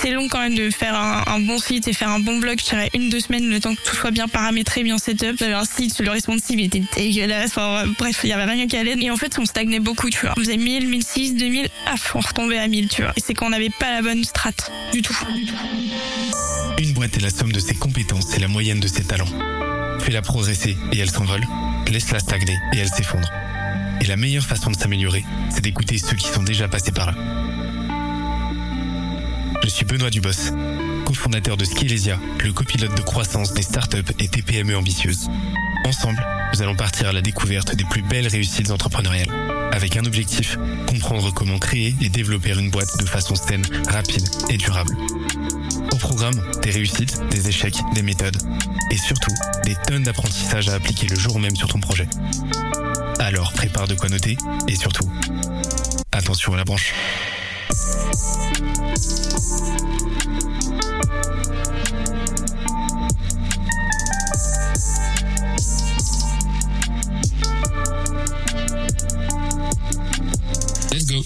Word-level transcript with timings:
c'est 0.00 0.10
long 0.10 0.28
quand 0.28 0.40
même 0.40 0.54
de 0.54 0.70
faire 0.70 0.94
un, 0.94 1.40
bon 1.40 1.58
site 1.58 1.86
et 1.88 1.92
faire 1.92 2.08
un 2.08 2.20
bon 2.20 2.38
blog. 2.38 2.58
Je 2.60 2.70
dirais 2.70 2.90
une, 2.94 3.10
deux 3.10 3.20
semaines, 3.20 3.48
le 3.48 3.60
temps 3.60 3.74
que 3.74 3.82
tout 3.82 3.94
soit 3.94 4.10
bien 4.10 4.28
paramétré, 4.28 4.82
bien 4.82 4.98
setup. 4.98 5.36
J'avais 5.38 5.52
un 5.52 5.64
site, 5.64 6.00
le 6.00 6.10
responsive 6.10 6.58
était 6.58 6.82
dégueulasse. 6.96 7.50
Enfin, 7.50 7.84
bref, 7.98 8.20
il 8.24 8.30
y 8.30 8.32
avait 8.32 8.44
rien 8.44 8.66
qui 8.66 8.76
allait. 8.76 8.96
Et 8.98 9.10
en 9.10 9.16
fait, 9.16 9.38
on 9.38 9.44
stagnait 9.44 9.80
beaucoup, 9.80 10.08
tu 10.08 10.20
vois. 10.20 10.34
On 10.36 10.40
faisait 10.40 10.56
1000, 10.56 10.88
1006, 10.88 11.34
2000, 11.34 11.68
ah, 11.86 11.94
on 12.14 12.20
retombait 12.20 12.58
à 12.58 12.66
1000, 12.66 12.88
tu 12.88 13.02
vois. 13.02 13.12
Et 13.16 13.20
c'est 13.20 13.34
qu'on 13.34 13.50
n'avait 13.50 13.70
pas 13.70 13.92
la 13.92 14.02
bonne 14.02 14.24
strat. 14.24 14.50
Du 14.92 15.02
tout. 15.02 15.16
Une 16.78 16.92
boîte 16.92 17.16
est 17.16 17.20
la 17.22 17.30
somme 17.30 17.52
de 17.52 17.60
ses 17.60 17.74
compétences 17.74 18.34
et 18.34 18.40
la 18.40 18.48
moyenne 18.48 18.80
de 18.80 18.88
ses 18.88 19.04
talents. 19.04 19.28
Fais-la 20.00 20.22
progresser 20.22 20.76
et 20.92 20.98
elle 20.98 21.10
s'envole. 21.10 21.44
Laisse-la 21.90 22.20
stagner 22.20 22.56
et 22.72 22.78
elle 22.78 22.88
s'effondre. 22.88 23.28
Et 24.00 24.06
la 24.06 24.16
meilleure 24.16 24.46
façon 24.46 24.70
de 24.70 24.76
s'améliorer, 24.76 25.24
c'est 25.50 25.60
d'écouter 25.60 25.98
ceux 25.98 26.16
qui 26.16 26.28
sont 26.28 26.42
déjà 26.42 26.68
passés 26.68 26.92
par 26.92 27.06
là. 27.06 27.14
Je 29.62 29.68
suis 29.68 29.84
Benoît 29.84 30.10
Dubos, 30.10 30.30
cofondateur 31.04 31.56
de 31.56 31.64
Skillesia, 31.64 32.18
le 32.42 32.52
copilote 32.52 32.96
de 32.96 33.02
croissance 33.02 33.52
des 33.52 33.62
startups 33.62 34.12
et 34.18 34.28
TPME 34.28 34.76
ambitieuses. 34.76 35.28
Ensemble, 35.84 36.24
nous 36.52 36.62
allons 36.62 36.74
partir 36.74 37.08
à 37.08 37.12
la 37.12 37.20
découverte 37.20 37.74
des 37.74 37.84
plus 37.84 38.02
belles 38.02 38.26
réussites 38.26 38.70
entrepreneuriales. 38.70 39.28
Avec 39.72 39.96
un 39.96 40.04
objectif, 40.04 40.58
comprendre 40.88 41.32
comment 41.32 41.58
créer 41.58 41.94
et 42.00 42.08
développer 42.08 42.52
une 42.58 42.70
boîte 42.70 42.98
de 42.98 43.06
façon 43.06 43.34
saine, 43.34 43.64
rapide 43.88 44.28
et 44.48 44.56
durable. 44.56 44.96
Au 45.92 45.96
programme, 45.96 46.40
des 46.62 46.70
réussites, 46.70 47.20
des 47.30 47.48
échecs, 47.48 47.78
des 47.94 48.02
méthodes 48.02 48.38
et 48.90 48.96
surtout 48.96 49.34
des 49.64 49.76
tonnes 49.86 50.04
d'apprentissages 50.04 50.68
à 50.68 50.74
appliquer 50.74 51.06
le 51.06 51.16
jour 51.16 51.38
même 51.38 51.56
sur 51.56 51.68
ton 51.68 51.80
projet. 51.80 52.08
Alors 53.18 53.52
prépare 53.52 53.86
de 53.86 53.94
quoi 53.94 54.08
noter 54.08 54.36
et 54.68 54.74
surtout, 54.74 55.10
attention 56.12 56.54
à 56.54 56.56
la 56.56 56.64
branche. 56.64 56.94
Let's 70.92 71.06
go. 71.06 71.22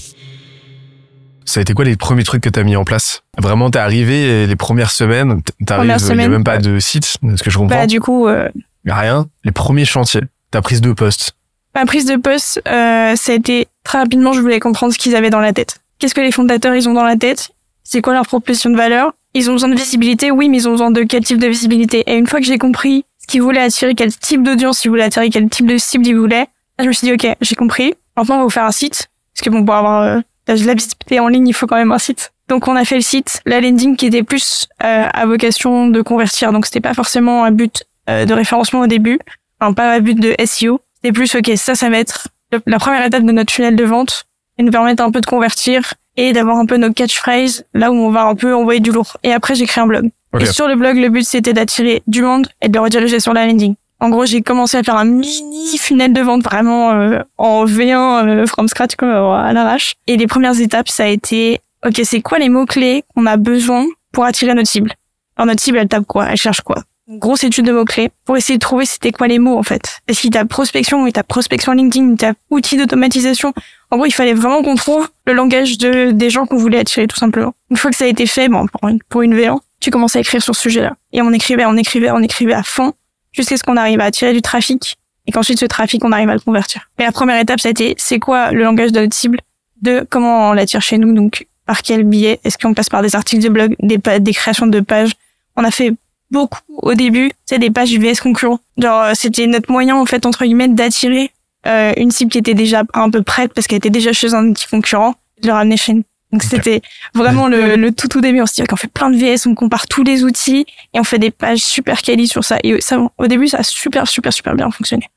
Ça 1.47 1.61
a 1.61 1.62
été 1.62 1.72
quoi 1.72 1.84
les 1.84 1.97
premiers 1.97 2.25
trucs 2.25 2.42
que 2.42 2.48
tu 2.50 2.59
as 2.59 2.64
mis 2.64 2.77
en 2.77 2.84
place? 2.84 3.22
Vraiment, 3.39 3.70
t'es 3.70 3.78
arrivé 3.78 4.42
et 4.42 4.47
les 4.47 4.56
premières 4.56 4.91
semaines, 4.91 5.41
t'arrives, 5.66 5.91
il 5.94 6.00
semaine, 6.00 6.19
n'y 6.19 6.25
a 6.25 6.28
même 6.28 6.44
pas 6.44 6.59
de 6.59 6.78
site, 6.81 7.05
ce 7.05 7.42
que 7.42 7.50
je 7.50 7.59
comprends. 7.59 7.77
Bah 7.77 7.87
du 7.87 8.00
coup, 8.00 8.27
euh... 8.27 8.50
rien. 8.87 9.28
Les 9.44 9.53
premiers 9.53 9.84
chantiers, 9.84 10.22
ta 10.50 10.62
prise 10.62 10.81
de 10.81 10.92
poste. 10.92 11.33
Ma 11.75 11.87
prise 11.87 12.06
de 12.06 12.16
poste, 12.16 12.61
euh, 12.66 13.16
ça 13.16 13.33
a 13.33 13.34
été 13.34 13.69
très 13.84 13.98
rapidement. 13.98 14.33
Je 14.33 14.41
voulais 14.41 14.61
comprendre 14.61 14.92
ce 14.92 14.98
qu'ils 14.98 15.16
avaient 15.16 15.31
dans 15.31 15.41
la 15.41 15.53
tête. 15.53 15.81
Qu'est-ce 16.05 16.14
que 16.14 16.20
les 16.20 16.33
fondateurs 16.33 16.74
ils 16.74 16.86
ont 16.86 16.92
dans 16.92 17.02
la 17.02 17.16
tête? 17.16 17.52
C'est 17.83 18.02
quoi 18.02 18.12
leur 18.12 18.27
proposition 18.27 18.69
de 18.69 18.77
valeur? 18.77 19.14
Ils 19.33 19.48
ont 19.48 19.55
besoin 19.55 19.70
de 19.70 19.74
visibilité, 19.74 20.30
oui, 20.30 20.50
mais 20.50 20.58
ils 20.58 20.69
ont 20.69 20.72
besoin 20.72 20.91
de 20.91 21.02
quel 21.02 21.24
type 21.24 21.38
de 21.38 21.47
visibilité? 21.47 22.05
Et 22.06 22.19
une 22.19 22.27
fois 22.27 22.41
que 22.41 22.44
j'ai 22.44 22.58
compris 22.58 23.06
ce 23.22 23.27
qu'ils 23.27 23.41
voulaient 23.41 23.62
attirer, 23.62 23.94
quel 23.94 24.14
type 24.14 24.42
d'audience 24.42 24.84
ils 24.84 24.88
voulaient 24.88 25.05
attirer, 25.05 25.30
quel 25.30 25.48
type 25.48 25.64
de 25.64 25.78
cible 25.78 26.06
ils 26.06 26.14
voulaient, 26.14 26.47
là, 26.78 26.82
je 26.82 26.88
me 26.88 26.92
suis 26.92 27.06
dit 27.06 27.14
ok, 27.14 27.34
j'ai 27.41 27.55
compris. 27.55 27.94
Maintenant, 28.19 28.34
on 28.34 28.38
va 28.41 28.44
vous 28.44 28.50
faire 28.50 28.66
un 28.66 28.70
site 28.70 29.08
parce 29.34 29.47
que 29.47 29.48
bon, 29.48 29.64
pour 29.64 29.75
avoir 29.75 30.02
euh, 30.02 30.20
la 30.47 30.75
visibilité 30.75 31.20
en 31.20 31.28
ligne, 31.28 31.48
il 31.48 31.55
faut 31.55 31.66
quand 31.66 31.77
même 31.77 31.91
un 31.91 31.98
site. 31.98 32.34
Donc 32.48 32.69
on 32.69 32.77
a 32.77 32.84
fait 32.84 32.97
le 32.97 33.00
site, 33.00 33.41
la 33.47 33.62
landing 33.62 33.97
qui 33.97 34.05
était 34.05 34.25
plus 34.25 34.69
euh, 34.84 35.06
à 35.10 35.25
vocation 35.25 35.88
de 35.88 36.02
convertir. 36.02 36.52
Donc 36.52 36.66
c'était 36.66 36.82
pas 36.82 36.92
forcément 36.92 37.44
un 37.44 37.50
but 37.50 37.84
euh, 38.10 38.27
de 38.27 38.34
référencement 38.34 38.80
au 38.80 38.86
début, 38.86 39.20
enfin 39.58 39.72
pas 39.72 39.94
un 39.94 40.00
but 40.00 40.20
de 40.20 40.34
SEO. 40.44 40.82
C'était 40.97 41.12
plus 41.12 41.34
ok, 41.34 41.52
ça 41.56 41.75
ça 41.75 41.88
va 41.88 41.97
être 41.97 42.28
la 42.66 42.78
première 42.78 43.06
étape 43.06 43.22
de 43.22 43.32
notre 43.32 43.50
tunnel 43.50 43.75
de 43.75 43.84
vente 43.84 44.27
et 44.58 44.62
nous 44.62 44.70
permettre 44.70 45.02
un 45.02 45.10
peu 45.10 45.20
de 45.20 45.27
convertir 45.27 45.94
et 46.16 46.33
d'avoir 46.33 46.58
un 46.58 46.66
peu 46.66 46.77
nos 46.77 46.92
catchphrases 46.92 47.64
là 47.74 47.91
où 47.91 47.94
on 47.94 48.10
va 48.10 48.24
un 48.24 48.34
peu 48.34 48.55
envoyer 48.55 48.80
du 48.80 48.92
lourd. 48.92 49.16
Et 49.22 49.33
après 49.33 49.55
j'ai 49.55 49.66
créé 49.66 49.83
un 49.83 49.86
blog. 49.86 50.10
Okay. 50.33 50.44
Et 50.44 50.47
sur 50.47 50.69
le 50.69 50.77
blog, 50.77 50.97
le 50.97 51.08
but 51.08 51.24
c'était 51.24 51.52
d'attirer 51.52 52.02
du 52.06 52.22
monde 52.22 52.48
et 52.60 52.69
de 52.69 52.75
le 52.75 52.80
rediriger 52.80 53.20
sur 53.20 53.32
la 53.32 53.47
landing. 53.47 53.75
En 54.00 54.10
gros, 54.10 54.27
j'ai 54.27 54.42
commencé 54.42 54.77
à 54.77 54.82
faire 54.82 54.97
un 54.97 55.05
mini 55.05 55.78
funnel 55.78 56.12
de 56.12 56.20
vente 56.20 56.42
vraiment 56.42 56.91
euh, 56.91 57.20
en 57.38 57.64
V1 57.64 58.26
euh, 58.26 58.47
from 58.47 58.69
scratch 58.69 58.97
comme 58.97 59.09
euh, 59.09 59.32
à 59.32 59.53
l'arrache. 59.53 59.94
Et 60.06 60.16
les 60.16 60.26
premières 60.26 60.60
étapes, 60.60 60.88
ça 60.88 61.04
a 61.04 61.06
été 61.06 61.60
OK, 61.87 62.00
c'est 62.04 62.20
quoi 62.20 62.38
les 62.38 62.48
mots 62.48 62.66
clés 62.66 63.04
qu'on 63.14 63.25
a 63.26 63.37
besoin 63.37 63.87
pour 64.12 64.25
attirer 64.25 64.53
notre 64.53 64.69
cible? 64.69 64.93
Alors 65.37 65.47
notre 65.47 65.62
cible, 65.62 65.78
elle 65.78 65.88
tape 65.88 66.06
quoi? 66.06 66.26
Elle 66.26 66.37
cherche 66.37 66.60
quoi? 66.60 66.82
Grosse 67.09 67.44
étude 67.44 67.66
de 67.66 67.72
mots 67.72 67.84
clés 67.84 68.10
pour 68.25 68.37
essayer 68.37 68.56
de 68.56 68.60
trouver 68.60 68.87
c'était 68.87 69.12
quoi 69.12 69.28
les 69.28 69.38
mots 69.38 69.59
en 69.59 69.62
fait. 69.62 70.00
Est-ce 70.09 70.22
qu'il 70.22 70.31
tape 70.31 70.48
prospection, 70.48 71.06
il 71.06 71.12
tape 71.12 71.26
prospection 71.26 71.72
LinkedIn, 71.72 72.15
il 72.20 72.34
outils 72.50 72.76
d'automatisation? 72.76 73.53
En 73.91 73.97
gros, 73.97 74.06
il 74.06 74.12
fallait 74.12 74.34
vraiment 74.34 74.62
qu'on 74.62 74.75
trouve 74.75 75.09
le 75.26 75.32
langage 75.34 75.78
de 75.78 76.10
des 76.10 76.31
gens 76.31 76.47
qu'on 76.47 76.56
voulait 76.56 76.78
attirer 76.78 77.06
tout 77.06 77.16
simplement. 77.16 77.54
Une 77.70 77.76
fois 77.76 77.91
que 77.91 77.97
ça 77.97 78.04
a 78.04 78.09
été 78.09 78.26
fait, 78.26 78.48
bon 78.48 78.66
pour 78.66 78.88
une, 78.88 78.98
pour 79.09 79.22
une 79.22 79.37
V1, 79.37 79.59
tu 79.81 79.91
commences 79.91 80.16
à 80.16 80.20
écrire 80.20 80.43
sur 80.43 80.54
ce 80.54 80.62
sujet-là. 80.62 80.97
Et 81.12 81.20
on 81.22 81.32
écrivait, 81.32 81.66
on 81.66 81.76
écrivait, 81.76 82.10
on 82.10 82.20
écrivait 82.20 82.54
à 82.54 82.62
fond 82.62 82.93
jusqu'à 83.32 83.56
ce 83.56 83.62
qu'on 83.62 83.76
arrive 83.76 84.00
à 84.00 84.04
attirer 84.04 84.32
du 84.32 84.43
trafic 84.43 84.97
et 85.26 85.32
qu'ensuite 85.32 85.59
ce 85.59 85.66
trafic 85.66 86.04
on 86.04 86.12
arrive 86.12 86.31
à 86.31 86.34
le 86.34 86.41
convertir. 86.41 86.88
Et 86.98 87.03
la 87.03 87.12
première 87.12 87.38
étape 87.38 87.60
ça 87.60 87.69
a 87.69 87.70
été 87.70 87.94
c'est 87.98 88.19
quoi 88.19 88.53
le 88.53 88.62
langage 88.62 88.93
de 88.93 89.00
notre 89.00 89.14
cible, 89.14 89.41
de 89.82 90.06
comment 90.09 90.50
on 90.50 90.53
l'attire 90.53 90.81
chez 90.81 90.98
nous, 90.98 91.12
donc 91.12 91.47
par 91.66 91.82
quel 91.82 92.04
biais, 92.04 92.41
est-ce 92.44 92.59
qu'on 92.59 92.75
passe 92.75 92.91
par 92.91 93.03
des 93.03 93.16
articles 93.16 93.43
de 93.43 93.48
blog, 93.48 93.75
des 93.81 94.32
créations 94.32 94.66
de 94.66 94.81
pages? 94.81 95.12
On 95.56 95.64
a 95.64 95.70
fait 95.70 95.94
beaucoup 96.34 96.61
au 96.69 96.93
début, 96.95 97.31
c'est 97.47 97.59
des 97.59 97.71
pages 97.71 97.93
UVS 97.93 98.21
concurrents. 98.21 98.61
Genre 98.77 99.06
c'était 99.15 99.47
notre 99.47 99.72
moyen 99.72 99.97
en 99.97 100.05
fait 100.05 100.27
entre 100.27 100.45
guillemets 100.45 100.69
d'attirer 100.69 101.31
euh, 101.67 101.93
une 101.97 102.11
cible 102.11 102.31
qui 102.31 102.39
était 102.39 102.55
déjà 102.55 102.83
un 102.93 103.09
peu 103.09 103.22
prête 103.22 103.55
parce 103.55 103.67
qu'elle 103.67 103.78
était 103.78 103.91
déjà 103.91 104.12
chez 104.12 104.34
un 104.34 104.49
outil 104.49 104.67
concurrent, 104.67 105.15
de 105.43 105.49
le 105.49 105.55
ramener 105.55 105.78
chez 105.78 105.94
nous. 105.94 106.05
Donc 106.33 106.43
c'était 106.43 106.83
vraiment 107.15 107.47
le, 107.47 107.77
le, 107.77 107.93
tout 107.93 108.09
tout 108.09 108.21
début. 108.21 108.43
On 108.43 108.47
se 108.47 108.55
dit 108.55 108.65
qu'on 108.65 108.77
fait 108.77 108.89
plein 108.89 109.09
de 109.09 109.17
VS, 109.17 109.47
on 109.47 109.55
compare 109.55 109.87
tous 109.87 110.03
les 110.03 110.25
outils 110.25 110.67
et 110.93 110.99
on 110.99 111.05
fait 111.05 111.21
des 111.21 111.31
pages 111.31 111.61
super 111.61 112.03
quali 112.03 112.27
sur 112.27 112.43
ça. 112.43 112.59
Et 112.65 112.81
ça, 112.81 112.99
au 113.19 113.27
début, 113.28 113.47
ça 113.47 113.59
a 113.59 113.62
super 113.62 114.09
super 114.09 114.33
super 114.33 114.55
bien 114.55 114.71
fonctionné. 114.71 115.09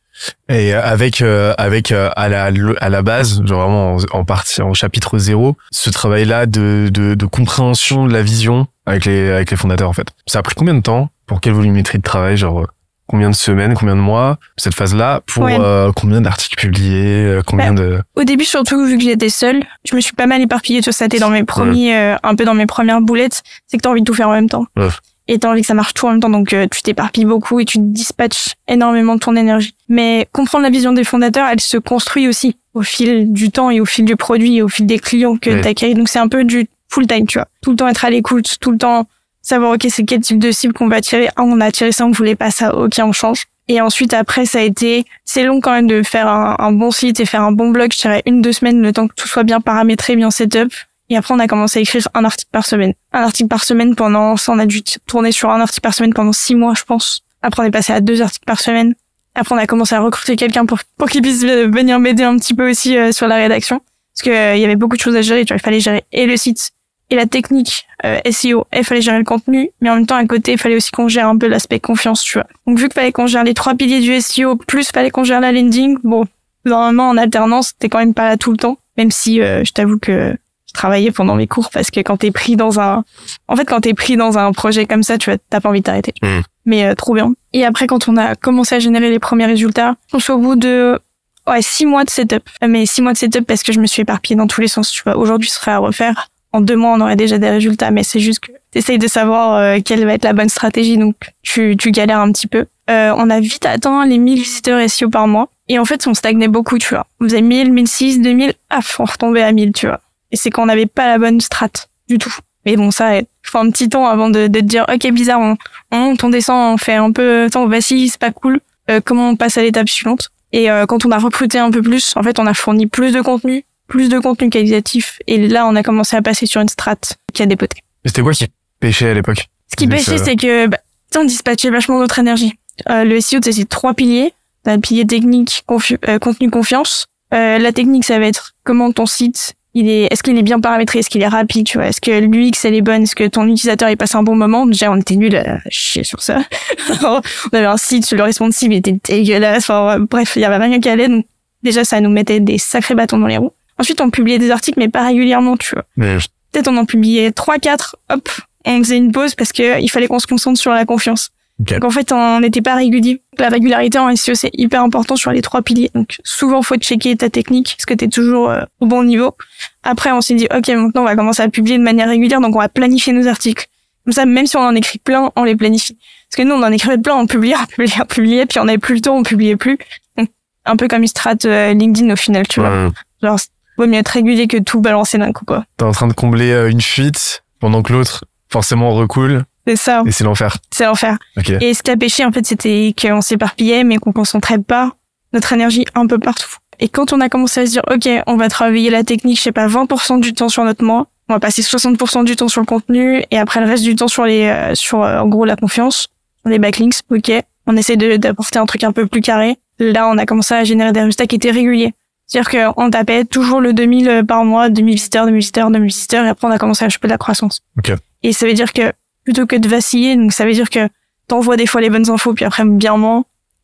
Et 0.48 0.74
avec 0.74 1.22
euh, 1.22 1.54
avec 1.58 1.92
euh, 1.92 2.10
à 2.16 2.30
la 2.30 2.52
à 2.82 2.90
la 2.90 3.02
base, 3.02 3.44
genre 3.46 3.62
vraiment 3.62 3.96
en, 3.96 4.20
en 4.20 4.26
partie 4.26 4.62
en 4.62 4.74
chapitre 4.74 5.18
zéro, 5.18 5.56
ce 5.72 5.90
travail-là 5.90 6.46
de, 6.46 6.90
de 6.92 7.16
de 7.16 7.26
compréhension 7.26 8.06
de 8.06 8.14
la 8.14 8.22
vision 8.22 8.68
avec 8.88 9.06
les 9.06 9.30
avec 9.30 9.52
les 9.52 9.58
fondateurs 9.58 9.90
en 9.90 9.94
fait. 9.94 10.08
Ça 10.26 10.40
a 10.40 10.42
pris 10.42 10.56
combien 10.56 10.74
de 10.74 10.82
temps 10.82 11.10
pour 11.28 11.40
quelle 11.42 11.54
volumétrie 11.54 12.00
de 12.00 12.04
travail, 12.04 12.38
genre 12.38 12.66
combien 13.06 13.30
de 13.30 13.36
semaines, 13.36 13.74
combien 13.74 13.96
de 13.96 14.02
mois 14.02 14.38
cette 14.58 14.74
phase-là 14.74 15.22
pour 15.28 15.44
Ouais. 15.44 15.58
euh, 15.60 15.92
combien 15.96 16.20
d'articles 16.22 16.56
publiés, 16.60 17.24
euh, 17.26 17.42
combien 17.46 17.74
de 17.74 18.02
Au 18.16 18.24
début, 18.24 18.44
surtout 18.44 18.84
vu 18.86 18.98
que 18.98 19.04
j'étais 19.04 19.30
seule, 19.30 19.64
je 19.90 19.96
me 19.96 20.02
suis 20.02 20.14
pas 20.14 20.26
mal 20.26 20.42
éparpillée. 20.42 20.80
Tu 20.82 20.86
vois, 20.86 20.94
ça 20.94 21.06
a 21.06 21.08
été 21.08 21.20
dans 21.20 21.30
mes 21.30 21.44
premiers, 21.44 21.96
euh, 21.96 22.16
un 22.24 22.36
peu 22.36 22.44
dans 22.44 22.54
mes 22.54 22.66
premières 22.66 23.00
boulettes. 23.02 23.44
C'est 23.68 23.78
que 23.78 23.84
t'as 23.84 23.90
envie 23.92 24.02
de 24.02 24.06
tout 24.06 24.14
faire 24.14 24.28
en 24.30 24.34
même 24.34 24.50
temps. 24.50 24.66
Ouais. 24.76 24.88
Et 25.30 25.40
t'as 25.40 25.50
envie 25.52 25.60
que 25.62 25.68
ça 25.68 25.74
marche 25.74 25.94
tout 25.94 26.06
en 26.08 26.12
même 26.12 26.20
temps, 26.22 26.30
donc 26.30 26.54
euh, 26.54 26.68
tu 26.72 26.82
t'éparpilles 26.82 27.26
beaucoup 27.26 27.60
et 27.60 27.66
tu 27.66 27.78
dispatches 27.80 28.56
énormément 28.70 29.16
de 29.16 29.20
ton 29.20 29.36
énergie. 29.36 29.76
Mais 29.90 30.28
comprendre 30.32 30.64
la 30.64 30.70
vision 30.70 30.94
des 30.94 31.04
fondateurs, 31.04 31.48
elle 31.52 31.60
se 31.60 31.78
construit 31.78 32.28
aussi 32.30 32.56
au 32.74 32.82
fil 32.82 33.32
du 33.34 33.52
temps 33.52 33.70
et 33.70 33.82
au 33.82 33.86
fil 33.86 34.06
du 34.06 34.16
produit 34.16 34.58
et 34.58 34.62
au 34.62 34.70
fil 34.70 34.86
des 34.86 35.00
clients 35.00 35.36
que 35.38 35.50
Ouais. 35.50 35.62
t'accueilles. 35.62 35.96
Donc 35.96 36.08
c'est 36.08 36.20
un 36.20 36.30
peu 36.30 36.44
du 36.46 36.68
full 36.98 37.06
time, 37.06 37.28
tu 37.28 37.38
vois. 37.38 37.48
Tout 37.62 37.72
le 37.72 37.76
temps 37.76 37.88
être 37.88 38.06
à 38.06 38.10
l'écoute, 38.10 38.58
tout 38.60 38.72
le 38.72 38.80
temps 38.80 39.06
savoir 39.44 39.74
ok 39.74 39.88
c'est 39.90 40.04
quel 40.04 40.20
type 40.20 40.40
de 40.40 40.52
cible 40.52 40.74
qu'on 40.74 40.88
va 40.88 40.98
attirer. 40.98 41.30
Ah 41.36 41.44
on 41.44 41.62
a 41.62 41.66
attiré 41.66 41.92
ça, 41.92 42.06
on 42.06 42.12
voulait 42.12 42.36
pas 42.36 42.50
ça, 42.50 42.76
ok 42.76 42.94
on 43.04 43.12
change. 43.12 43.46
Et 43.68 43.80
ensuite 43.82 44.14
après 44.14 44.46
ça 44.46 44.60
a 44.60 44.62
été 44.62 45.06
c'est 45.26 45.44
long 45.44 45.62
quand 45.62 45.72
même 45.72 45.88
de 45.88 46.02
faire 46.02 46.28
un, 46.28 46.72
bon 46.72 46.90
site 46.90 47.20
et 47.20 47.26
faire 47.26 47.44
un 47.44 47.52
bon 47.52 47.70
blog. 47.70 47.94
Je 47.94 48.02
dirais 48.02 48.24
une 48.26 48.42
deux 48.42 48.52
semaines 48.52 48.82
le 48.82 48.92
temps 48.92 49.08
que 49.08 49.14
tout 49.14 49.28
soit 49.28 49.44
bien 49.44 49.62
paramétré, 49.62 50.16
bien 50.16 50.32
setup. 50.32 50.74
Et 51.10 51.16
après 51.16 51.34
on 51.36 51.40
a 51.40 51.48
commencé 51.48 51.80
à 51.80 51.82
écrire 51.84 52.08
un 52.16 52.26
article 52.26 52.50
par 52.52 52.66
semaine. 52.66 52.94
Un 53.14 53.22
article 53.22 53.48
par 53.48 53.64
semaine 53.64 53.96
pendant 53.96 54.38
ça 54.38 54.52
on 54.52 54.60
a 54.60 54.66
dû 54.66 54.82
tourner 55.06 55.32
sur 55.32 55.52
un 55.52 55.62
article 55.62 55.82
par 55.82 55.94
semaine 55.94 56.14
pendant 56.14 56.34
six 56.34 56.56
mois 56.56 56.74
je 56.76 56.84
pense. 56.84 57.22
Après 57.44 57.62
on 57.62 57.66
est 57.66 57.72
passé 57.72 57.94
à 57.94 58.02
deux 58.02 58.22
articles 58.22 58.46
par 58.46 58.60
semaine. 58.60 58.96
Après 59.36 59.54
on 59.54 59.60
a 59.60 59.68
commencé 59.68 59.94
à 59.94 60.02
recruter 60.02 60.36
quelqu'un 60.36 60.66
pour 60.66 60.80
pour 60.98 61.10
qu'il 61.10 61.22
puisse 61.22 61.44
venir 61.44 62.00
m'aider 62.00 62.24
un 62.24 62.38
petit 62.38 62.56
peu 62.56 62.70
aussi 62.70 62.98
euh, 62.98 63.12
sur 63.12 63.28
la 63.28 63.36
rédaction 63.36 63.82
parce 64.18 64.26
que 64.26 64.30
euh, 64.32 64.56
il 64.56 64.62
y 64.62 64.66
avait 64.66 64.76
beaucoup 64.76 64.98
de 64.98 65.02
choses 65.02 65.16
à 65.16 65.22
gérer. 65.22 65.46
Tu 65.46 65.54
vois, 65.54 65.58
il 65.58 65.64
fallait 65.64 65.80
gérer 65.80 66.04
et 66.12 66.26
le 66.26 66.36
site 66.38 66.72
et 67.10 67.16
la 67.16 67.26
technique 67.26 67.88
euh, 68.06 68.20
SEO, 68.30 68.66
il 68.76 68.84
fallait 68.84 69.02
gérer 69.02 69.18
le 69.18 69.24
contenu, 69.24 69.70
mais 69.82 69.90
en 69.90 69.96
même 69.96 70.06
temps 70.06 70.16
à 70.16 70.26
côté, 70.26 70.54
il 70.54 70.58
fallait 70.58 70.76
aussi 70.76 70.92
qu'on 70.92 71.08
gère 71.08 71.28
un 71.28 71.38
peu 71.38 71.48
l'aspect 71.48 71.80
confiance, 71.80 72.22
tu 72.22 72.38
vois. 72.38 72.48
Donc 72.66 72.78
vu 72.78 72.86
qu'il 72.86 72.94
fallait 72.94 73.12
qu'on 73.12 73.28
gère 73.28 73.44
les 73.44 73.54
trois 73.54 73.76
piliers 73.76 74.02
du 74.02 74.20
SEO, 74.20 74.56
plus 74.56 74.90
fallait 74.92 75.10
qu'on 75.10 75.24
gère 75.24 75.40
la 75.40 75.52
landing, 75.52 75.98
bon, 76.04 76.26
normalement 76.66 77.10
en 77.10 77.18
alternance, 77.18 77.74
t'es 77.78 77.90
quand 77.90 78.00
même 78.00 78.14
pas 78.14 78.28
là 78.30 78.38
tout 78.38 78.52
le 78.52 78.58
temps, 78.58 78.78
même 78.98 79.12
si 79.12 79.42
euh, 79.42 79.64
je 79.64 79.72
t'avoue 79.72 79.98
que 79.98 80.36
je 80.68 80.74
travaillais 80.74 81.12
pendant 81.12 81.36
mes 81.36 81.48
cours 81.48 81.70
parce 81.72 81.90
que 81.90 82.02
quand 82.02 82.18
t'es 82.18 82.32
pris 82.32 82.56
dans 82.56 82.80
un, 82.80 83.04
en 83.48 83.56
fait 83.56 83.66
quand 83.66 83.82
t'es 83.82 83.94
pris 83.94 84.18
dans 84.18 84.38
un 84.38 84.52
projet 84.52 84.86
comme 84.86 85.04
ça, 85.04 85.18
tu 85.18 85.30
vois, 85.30 85.40
t'as 85.50 85.62
pas 85.62 85.70
envie 85.70 85.80
de 85.80 85.86
t'arrêter. 85.86 86.14
Mm. 86.22 86.40
Mais 86.66 86.86
euh, 86.86 86.94
trop 86.94 87.14
bien. 87.14 87.34
Et 87.54 87.66
après 87.66 87.88
quand 87.88 88.10
on 88.10 88.18
a 88.18 88.36
commencé 88.36 88.76
à 88.76 88.80
générer 88.80 89.10
les 89.10 89.20
premiers 89.20 89.46
résultats, 89.46 89.96
on 90.12 90.20
se 90.20 90.32
au 90.32 90.38
bout 90.38 90.56
de 90.58 91.00
ouais 91.48 91.62
six 91.62 91.86
mois 91.86 92.04
de 92.04 92.10
setup, 92.10 92.50
mais 92.68 92.86
six 92.86 93.02
mois 93.02 93.14
de 93.14 93.18
setup 93.18 93.48
parce 93.48 93.64
que 93.64 93.72
je 93.72 93.80
me 93.80 93.88
suis 93.88 94.02
éparpillée 94.02 94.36
dans 94.36 94.48
tous 94.48 94.60
les 94.60 94.68
sens, 94.68 94.92
tu 94.92 95.02
vois. 95.04 95.16
Aujourd'hui, 95.16 95.50
ce 95.50 95.56
serait 95.56 95.72
à 95.72 95.78
refaire 95.78 96.30
en 96.54 96.62
deux 96.62 96.76
mois, 96.76 96.94
on 96.94 97.02
aurait 97.02 97.16
déjà 97.16 97.38
des 97.38 97.50
résultats, 97.50 97.92
mais 97.92 98.04
c'est 98.04 98.20
juste 98.20 98.40
que 98.40 98.52
t'essayes 98.72 98.98
de 98.98 99.08
savoir 99.08 99.58
euh, 99.58 99.78
quelle 99.84 100.06
va 100.06 100.14
être 100.14 100.24
la 100.24 100.34
bonne 100.34 100.50
stratégie, 100.50 100.98
donc 100.98 101.16
tu, 101.44 101.76
tu 101.78 101.92
galères 101.92 102.20
un 102.20 102.32
petit 102.32 102.48
peu. 102.48 102.66
Euh, 102.90 103.14
on 103.18 103.30
a 103.30 103.40
vite 103.40 103.66
atteint 103.66 104.06
les 104.06 104.18
1000 104.18 104.40
visiteurs 104.40 104.90
SEO 104.90 105.10
par 105.10 105.28
mois, 105.28 105.50
et 105.68 105.80
en 105.80 105.86
fait, 105.86 106.08
on 106.08 106.14
stagnait 106.14 106.48
beaucoup, 106.48 106.78
tu 106.78 106.90
vois. 106.90 107.06
On 107.20 107.26
faisait 107.26 107.42
1000, 107.42 107.74
1006, 107.74 108.22
2000, 108.22 108.54
ah, 108.70 108.80
on 109.00 109.06
retombait 109.06 109.44
à 109.44 109.52
1000, 109.52 109.74
tu 109.74 109.88
vois. 109.88 110.00
Et 110.32 110.38
c'est 110.38 110.50
qu'on 110.50 110.66
n'avait 110.66 110.86
pas 110.86 111.08
la 111.08 111.18
bonne 111.18 111.42
strat 111.42 111.70
du 112.08 112.18
tout. 112.18 112.34
Mais 112.66 112.76
bon, 112.76 112.92
ça, 112.92 113.20
faut 113.50 113.58
un 113.60 113.70
petit 113.70 113.90
temps 113.90 114.06
avant 114.06 114.30
de, 114.30 114.48
de 114.48 114.60
te 114.60 114.66
dire 114.66 114.86
ok 114.94 115.12
bizarre 115.12 115.40
on, 115.40 115.58
on 115.92 115.98
monte 115.98 116.24
on 116.24 116.30
descend 116.30 116.74
on 116.74 116.78
fait 116.78 116.96
un 116.96 117.12
peu 117.12 117.48
on 117.56 117.68
vacille 117.68 118.10
c'est 118.10 118.20
pas 118.20 118.32
cool 118.32 118.60
Euh, 118.90 119.02
comment 119.04 119.32
on 119.32 119.36
passe 119.36 119.58
à 119.58 119.62
l'étape 119.62 119.90
suivante? 119.90 120.30
Et 120.54 120.72
euh, 120.72 120.86
quand 120.86 121.06
on 121.06 121.12
a 121.12 121.18
recruté 121.18 121.60
un 121.60 121.72
peu 121.72 121.82
plus 121.82 122.14
en 122.16 122.24
fait 122.24 122.40
on 122.40 122.46
a 122.46 122.54
fourni 122.54 122.88
plus 122.88 123.12
de 123.12 123.22
contenu 123.22 123.66
plus 123.88 124.10
de 124.10 124.20
contenu 124.20 124.50
qualitatif. 124.50 125.20
Et 125.28 125.48
là 125.48 125.66
on 125.68 125.76
a 125.76 125.84
commencé 125.84 126.16
à 126.16 126.22
passer 126.22 126.46
sur 126.46 126.62
une 126.62 126.70
strat 126.70 126.96
qui 127.34 127.42
a 127.44 127.46
dépoté. 127.46 127.78
Mais 128.04 128.10
c'était 128.10 128.22
quoi 128.22 128.34
qui 128.34 128.46
pêchait 128.80 129.10
à 129.10 129.14
l'époque? 129.14 129.48
Ce 129.70 129.76
qui 129.76 129.88
pêchait 129.88 130.18
c'est 130.18 130.36
que 130.36 130.68
bah, 130.68 130.78
on 131.18 131.24
dispatchait 131.24 131.70
vachement 131.70 132.00
notre 132.00 132.20
énergie 132.20 132.54
euh, 132.90 133.04
le 133.04 133.20
SEO 133.22 133.40
c'est 133.44 133.52
ces 133.54 133.66
trois 133.66 133.94
piliers. 133.96 134.34
T'as 134.64 134.76
le 134.76 134.82
pilier 134.82 135.06
technique 135.06 135.64
confi- 135.68 135.98
euh, 136.08 136.20
contenu 136.20 136.50
confiance. 136.52 137.08
Euh, 137.34 137.58
la 137.58 137.72
technique 137.72 138.06
ça 138.06 138.20
va 138.20 138.28
être 138.28 138.54
comment 138.64 138.92
ton 138.92 139.06
site 139.08 139.54
il 139.74 139.90
est 139.90 140.08
est-ce 140.12 140.22
qu'il 140.24 140.38
est 140.38 140.44
bien 140.44 140.60
paramétré 140.60 141.00
est-ce 141.00 141.10
qu'il 141.10 141.22
est 141.22 141.28
rapide 141.28 141.66
tu 141.66 141.78
vois? 141.78 141.88
Est-ce 141.88 142.02
que 142.02 142.12
l'UX 142.20 142.52
elle 142.66 142.76
est 142.76 142.82
bonne? 142.82 143.04
Est-ce 143.04 143.16
que 143.16 143.28
ton 143.28 143.46
utilisateur 143.48 143.90
il 143.90 143.98
passe 143.98 144.14
un 144.16 144.24
bon 144.24 144.36
moment? 144.36 144.66
Déjà 144.68 144.92
on 144.92 144.96
était 144.98 145.16
nul 145.16 145.36
à 145.36 145.60
chier 145.70 146.04
sur 146.04 146.22
ça. 146.22 146.40
On 147.04 147.22
avait 147.56 147.66
un 147.66 147.78
site 147.78 148.12
le 148.12 148.22
responsive 148.24 148.72
il 148.72 148.78
était 148.78 148.98
dégueulasse. 149.04 149.64
Enfin 149.70 150.00
bref 150.00 150.34
il 150.36 150.42
y 150.42 150.46
avait 150.46 150.58
rien 150.58 150.80
qui 150.80 150.90
allait. 150.90 151.08
Donc 151.10 151.26
déjà 151.64 151.84
ça 151.84 152.00
nous 152.00 152.10
mettait 152.10 152.40
des 152.40 152.58
sacrés 152.60 152.96
bâtons 152.96 153.18
dans 153.18 153.28
les 153.28 153.38
roues 153.38 153.54
ensuite 153.80 154.02
on 154.02 154.10
publiait 154.10 154.40
des 154.40 154.52
articles 154.52 154.80
mais 154.80 154.90
pas 154.90 155.06
régulièrement 155.06 155.58
tu 155.58 155.76
vois. 155.76 155.86
Mais 155.96 156.18
peut-être 156.52 156.68
on 156.68 156.78
en 156.78 156.86
publiait 156.86 157.32
trois 157.32 157.58
quatre 157.60 157.96
hop 158.10 158.30
on 158.68 158.84
faisait 158.84 158.98
une 158.98 159.12
pause 159.12 159.36
parce 159.36 159.52
que 159.52 159.82
il 159.82 159.90
fallait 159.90 160.08
qu'on 160.08 160.20
se 160.20 160.28
concentre 160.28 160.60
sur 160.60 160.72
la 160.72 160.86
confiance. 160.86 161.30
Ok. 161.60 161.74
donc 161.74 161.86
en 161.86 161.90
fait 161.90 162.12
on 162.12 162.40
n'était 162.40 162.62
pas 162.62 162.76
régulier. 162.76 163.22
La 163.40 163.50
régularité 163.50 163.98
en 163.98 164.16
SEO 164.16 164.36
c'est 164.36 164.52
hyper 164.54 164.84
important 164.84 165.16
sur 165.16 165.32
les 165.32 165.42
trois 165.42 165.62
piliers. 165.62 165.90
Donc 165.96 166.18
souvent 166.24 166.62
faut 166.62 166.76
checker 166.76 167.16
ta 167.16 167.30
technique 167.30 167.76
est-ce 167.80 167.86
que 167.88 167.94
tu 167.94 168.06
es 168.06 168.10
toujours 168.10 168.50
euh, 168.50 168.62
au 168.80 168.86
bon 168.86 169.04
niveau. 169.04 169.36
Après 169.84 170.12
on 170.12 170.22
s'est 170.22 170.36
dit 170.36 170.48
ok 170.56 170.68
maintenant 170.68 171.02
on 171.02 171.06
va 171.06 171.16
commencer 171.16 171.42
à 171.42 171.50
publier 171.50 171.78
de 171.78 171.84
manière 171.84 172.10
régulière. 172.10 172.42
Donc 172.42 172.56
on 172.56 172.60
va 172.60 172.70
planifier 172.70 173.14
nos 173.14 173.28
articles. 173.28 173.66
Comme 174.06 174.14
ça 174.14 174.26
même 174.26 174.46
si 174.46 174.56
on 174.56 174.62
en 174.62 174.76
écrit 174.76 175.00
plein 175.00 175.32
on 175.36 175.44
les 175.46 175.56
planifie. 175.56 175.98
Parce 176.30 176.44
que 176.44 176.48
nous 176.48 176.54
on 176.56 176.64
en 176.64 176.72
écrivait 176.72 176.98
plein 176.98 177.16
on 177.16 177.26
publiait 177.26 177.56
on 177.62 177.66
publiait 177.66 178.02
on 178.02 178.06
publiait 178.06 178.46
puis 178.46 178.60
on 178.60 178.68
avait 178.68 178.78
plus 178.78 178.96
le 178.96 179.02
temps 179.02 179.16
on 179.16 179.24
publiait 179.24 179.56
plus. 179.56 179.80
Donc 180.18 180.30
un 180.66 180.76
peu 180.76 180.88
comme 180.88 181.02
une 181.02 181.08
strat 181.08 181.36
euh, 181.46 181.74
LinkedIn 181.74 182.12
au 182.12 182.18
final 182.18 182.48
tu 182.48 182.60
vois. 182.60 182.92
Genre 183.24 183.40
vaut 183.78 183.88
mieux 183.88 184.00
être 184.00 184.10
régulier 184.10 184.48
que 184.48 184.58
tout 184.58 184.82
balancer 184.82 185.18
d'un 185.18 185.32
coup 185.32 185.46
quoi 185.46 185.66
t'es 185.78 185.86
en 185.86 185.92
train 185.92 186.08
de 186.08 186.14
combler 186.14 186.52
euh, 186.52 186.70
une 186.70 186.82
fuite 186.82 187.44
pendant 187.60 187.82
que 187.82 187.94
l'autre 187.94 188.26
forcément 188.50 188.92
recoule 188.94 189.44
c'est 189.68 189.76
ça 189.76 190.04
et 190.06 190.12
c'est 190.12 190.24
l'enfer. 190.24 190.58
c'est 190.72 190.86
l'enfer 190.86 191.18
Ok. 191.36 191.50
Et 191.50 191.74
ce 191.74 191.84
qui 191.84 191.92
a 191.92 191.98
pêché, 191.98 192.24
en 192.24 192.32
fait, 192.32 192.46
c'était 192.46 192.96
qu'on 193.00 193.20
s'éparpillait, 193.20 193.84
mais 193.84 193.98
qu'on 193.98 194.14
concentrait 194.14 194.60
pas 194.60 194.94
notre 195.34 195.52
énergie 195.52 195.86
un 195.94 196.08
peu 196.08 196.18
partout. 196.20 196.56
Et 196.80 196.88
quand 196.88 197.12
on 197.12 197.20
a 197.20 197.28
commencé 197.28 197.60
à 197.60 197.66
se 197.66 197.72
dire, 197.72 197.82
OK, 197.92 198.08
on 198.28 198.38
va 198.38 198.48
travailler 198.48 198.90
la 198.90 199.04
technique, 199.04 199.38
je 199.38 199.44
sais 199.44 199.52
pas, 199.52 199.68
20% 199.68 200.22
du 200.22 200.34
temps 200.34 200.48
sur 200.48 200.64
notre 200.64 200.86
mois, 200.86 201.08
on 201.28 201.34
va 201.34 201.42
passer 201.42 201.62
60% 201.62 202.24
du 202.24 202.38
temps 202.38 202.48
sur 202.48 202.62
le 202.62 202.66
contenu, 202.66 203.24
et 203.30 203.38
après 203.38 203.60
le 203.60 203.68
reste 203.68 203.84
du 203.84 203.96
temps 203.96 204.08
sur 204.08 204.24
les, 204.24 204.44
euh, 204.44 204.74
sur, 204.74 205.04
euh, 205.04 205.20
en 205.20 205.28
gros, 205.28 205.44
la 205.44 205.58
confiance, 205.58 206.08
les 206.46 206.60
backlinks, 206.60 207.02
OK. 207.10 207.32
On 207.66 207.76
essaie 207.76 207.98
d'apporter 207.98 208.60
un 208.60 208.66
truc 208.66 208.86
un 208.86 208.94
peu 208.94 209.06
plus 209.06 209.20
carré. 209.20 209.58
Là, 209.80 210.08
on 210.08 210.18
a 210.18 210.26
commencé 210.26 210.54
à 210.54 210.64
générer 210.64 210.94
des 210.94 211.02
résultats 211.02 211.28
qui 211.28 211.36
étaient 211.36 211.52
réguliers. 211.52 211.94
C'est-à-dire 212.28 212.74
qu'on 212.76 212.90
tapait 212.90 213.24
toujours 213.26 213.62
le 213.62 213.74
2000 213.74 214.24
par 214.28 214.44
mois, 214.44 214.70
2000 214.70 214.96
visiteurs, 214.96 215.26
2000 215.26 215.40
visiteurs, 215.40 215.72
2000 215.72 215.88
visiteurs, 215.88 216.26
et 216.26 216.30
après 216.30 216.48
on 216.48 216.52
a 216.52 216.58
commencé 216.58 216.84
à 216.86 216.90
choper 216.90 217.08
de 217.08 217.14
la 217.14 217.18
croissance. 217.18 217.62
Ok. 217.78 217.94
Et 218.24 218.34
ça 218.34 218.46
veut 218.46 218.54
dire 218.54 218.74
que, 218.74 218.92
plutôt 219.24 219.46
que 219.46 219.56
de 219.56 219.68
vaciller, 219.70 220.16
donc 220.18 220.34
ça 220.34 220.46
veut 220.46 220.54
dire 220.54 220.70
que 220.70 220.90
t'envoies 221.28 221.56
des 221.58 221.66
fois 221.68 221.82
les 221.82 221.90
bonnes 221.90 222.10
infos, 222.10 222.34
puis 222.34 222.44
après 222.46 222.64
bien 222.66 222.98
moins, 222.98 223.24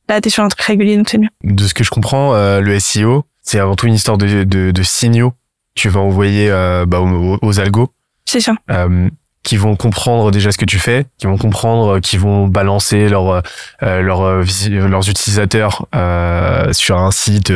là 0.10 0.22
t'es 0.22 0.30
sur 0.30 0.44
un 0.44 0.48
truc 0.48 0.62
régulier, 0.62 0.96
donc 0.98 1.10
c'est 1.10 1.18
mieux. 1.18 1.30
De 1.44 1.64
ce 1.68 1.74
que 1.74 1.84
je 1.84 1.90
comprends, 1.90 2.36
euh, 2.36 2.62
le 2.62 2.80
SEO, 2.80 3.26
c'est 3.42 3.60
avant 3.60 3.76
tout 3.76 3.88
une 3.88 3.96
histoire 3.96 4.18
de, 4.18 4.44
de, 4.46 4.72
de 4.72 4.84
signaux 4.84 5.32
que 5.32 5.82
tu 5.82 5.90
vas 5.90 6.00
envoyer 6.00 6.50
euh, 6.50 6.86
bah, 6.86 7.02
aux, 7.02 7.38
aux 7.42 7.60
algos 7.60 7.90
C'est 8.26 8.40
ça. 8.40 8.54
euh, 8.72 9.10
qui 9.44 9.58
vont 9.58 9.76
comprendre 9.76 10.32
déjà 10.32 10.52
ce 10.52 10.58
que 10.58 10.66
tu 10.66 10.80
fais, 10.80 11.06
qui 11.18 11.28
vont 11.28 11.38
comprendre, 11.38 11.98
euh, 11.98 12.00
qui 12.00 12.18
vont 12.18 12.48
balancer 12.48 13.10
leur, 13.10 13.30
euh, 13.30 13.42
euh, 13.84 14.02
leur, 14.02 14.22
euh, 14.22 14.44
leurs 14.70 15.10
utilisateurs 15.10 15.86
euh, 15.94 16.72
sur 16.72 16.98
un 16.98 17.12
site 17.12 17.54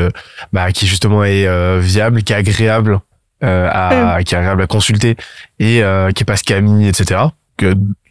bah, 0.51 0.72
qui 0.72 0.86
justement 0.86 1.24
est 1.24 1.48
euh, 1.48 1.80
viable, 1.81 2.24
qui 2.24 2.34
est 2.34 2.36
agréable 2.36 3.00
euh, 3.44 3.69
à, 3.72 4.24
qui 4.24 4.36
est 4.36 4.38
agréable 4.38 4.63
à 4.63 4.68
consulter 4.68 5.16
et 5.60 5.81
euh, 5.81 6.12
qui 6.12 6.24
est 6.24 6.25
pas 6.25 6.36
scammy, 6.38 6.88
etc. 6.88 7.22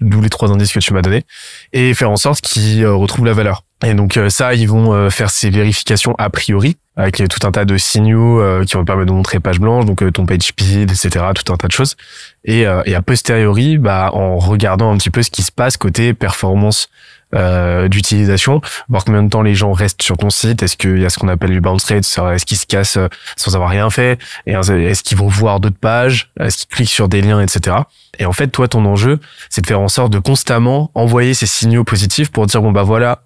D'où 0.00 0.20
les 0.20 0.30
trois 0.30 0.50
indices 0.50 0.72
que 0.72 0.80
tu 0.80 0.92
m'as 0.92 1.02
donnés 1.02 1.24
et 1.72 1.94
faire 1.94 2.10
en 2.10 2.16
sorte 2.16 2.40
qu'ils 2.40 2.86
retrouvent 2.86 3.26
la 3.26 3.32
valeur. 3.32 3.62
Et 3.84 3.94
donc 3.94 4.16
euh, 4.16 4.30
ça, 4.30 4.54
ils 4.54 4.68
vont 4.68 4.94
euh, 4.94 5.10
faire 5.10 5.30
ces 5.30 5.50
vérifications 5.50 6.14
a 6.18 6.30
priori 6.30 6.76
avec 6.96 7.20
euh, 7.20 7.26
tout 7.26 7.46
un 7.46 7.52
tas 7.52 7.66
de 7.66 7.76
signaux 7.76 8.42
qui 8.64 8.74
vont 8.74 8.84
permettre 8.86 9.08
de 9.08 9.12
montrer 9.12 9.38
page 9.38 9.60
blanche, 9.60 9.84
donc 9.84 10.02
ton 10.12 10.24
page 10.24 10.42
speed, 10.42 10.90
etc. 10.90 11.26
Tout 11.34 11.52
un 11.52 11.56
tas 11.56 11.68
de 11.68 11.72
choses. 11.72 11.94
Et, 12.44 12.60
et 12.60 12.94
a 12.94 13.02
posteriori, 13.02 13.76
bah, 13.76 14.10
en 14.14 14.38
regardant 14.38 14.90
un 14.90 14.96
petit 14.96 15.10
peu 15.10 15.22
ce 15.22 15.30
qui 15.30 15.42
se 15.42 15.52
passe 15.52 15.76
côté 15.76 16.14
performance 16.14 16.88
euh, 17.34 17.88
d'utilisation, 17.88 18.60
voir 18.88 19.04
combien 19.04 19.24
de 19.24 19.28
temps 19.28 19.42
les 19.42 19.56
gens 19.56 19.72
restent 19.72 20.00
sur 20.00 20.16
ton 20.16 20.30
site, 20.30 20.62
est-ce 20.62 20.76
qu'il 20.76 21.00
y 21.00 21.04
a 21.04 21.10
ce 21.10 21.18
qu'on 21.18 21.26
appelle 21.26 21.50
du 21.50 21.60
bounce 21.60 21.84
rate, 21.84 22.04
est-ce 22.04 22.46
qu'ils 22.46 22.56
se 22.56 22.66
cassent 22.66 22.98
sans 23.36 23.56
avoir 23.56 23.68
rien 23.68 23.90
fait, 23.90 24.20
est-ce 24.46 25.02
qu'ils 25.02 25.18
vont 25.18 25.26
voir 25.26 25.58
d'autres 25.58 25.78
pages, 25.78 26.30
est-ce 26.38 26.58
qu'ils 26.58 26.68
cliquent 26.68 26.88
sur 26.88 27.08
des 27.08 27.22
liens, 27.22 27.40
etc. 27.40 27.78
Et 28.20 28.26
en 28.26 28.32
fait, 28.32 28.46
toi, 28.46 28.68
ton 28.68 28.84
enjeu, 28.86 29.18
c'est 29.50 29.60
de 29.60 29.66
faire 29.66 29.80
en 29.80 29.88
sorte 29.88 30.12
de 30.12 30.20
constamment 30.20 30.92
envoyer 30.94 31.34
ces 31.34 31.46
signaux 31.46 31.82
positifs 31.82 32.30
pour 32.30 32.46
dire 32.46 32.62
bon 32.62 32.70
bah 32.70 32.84
voilà, 32.84 33.22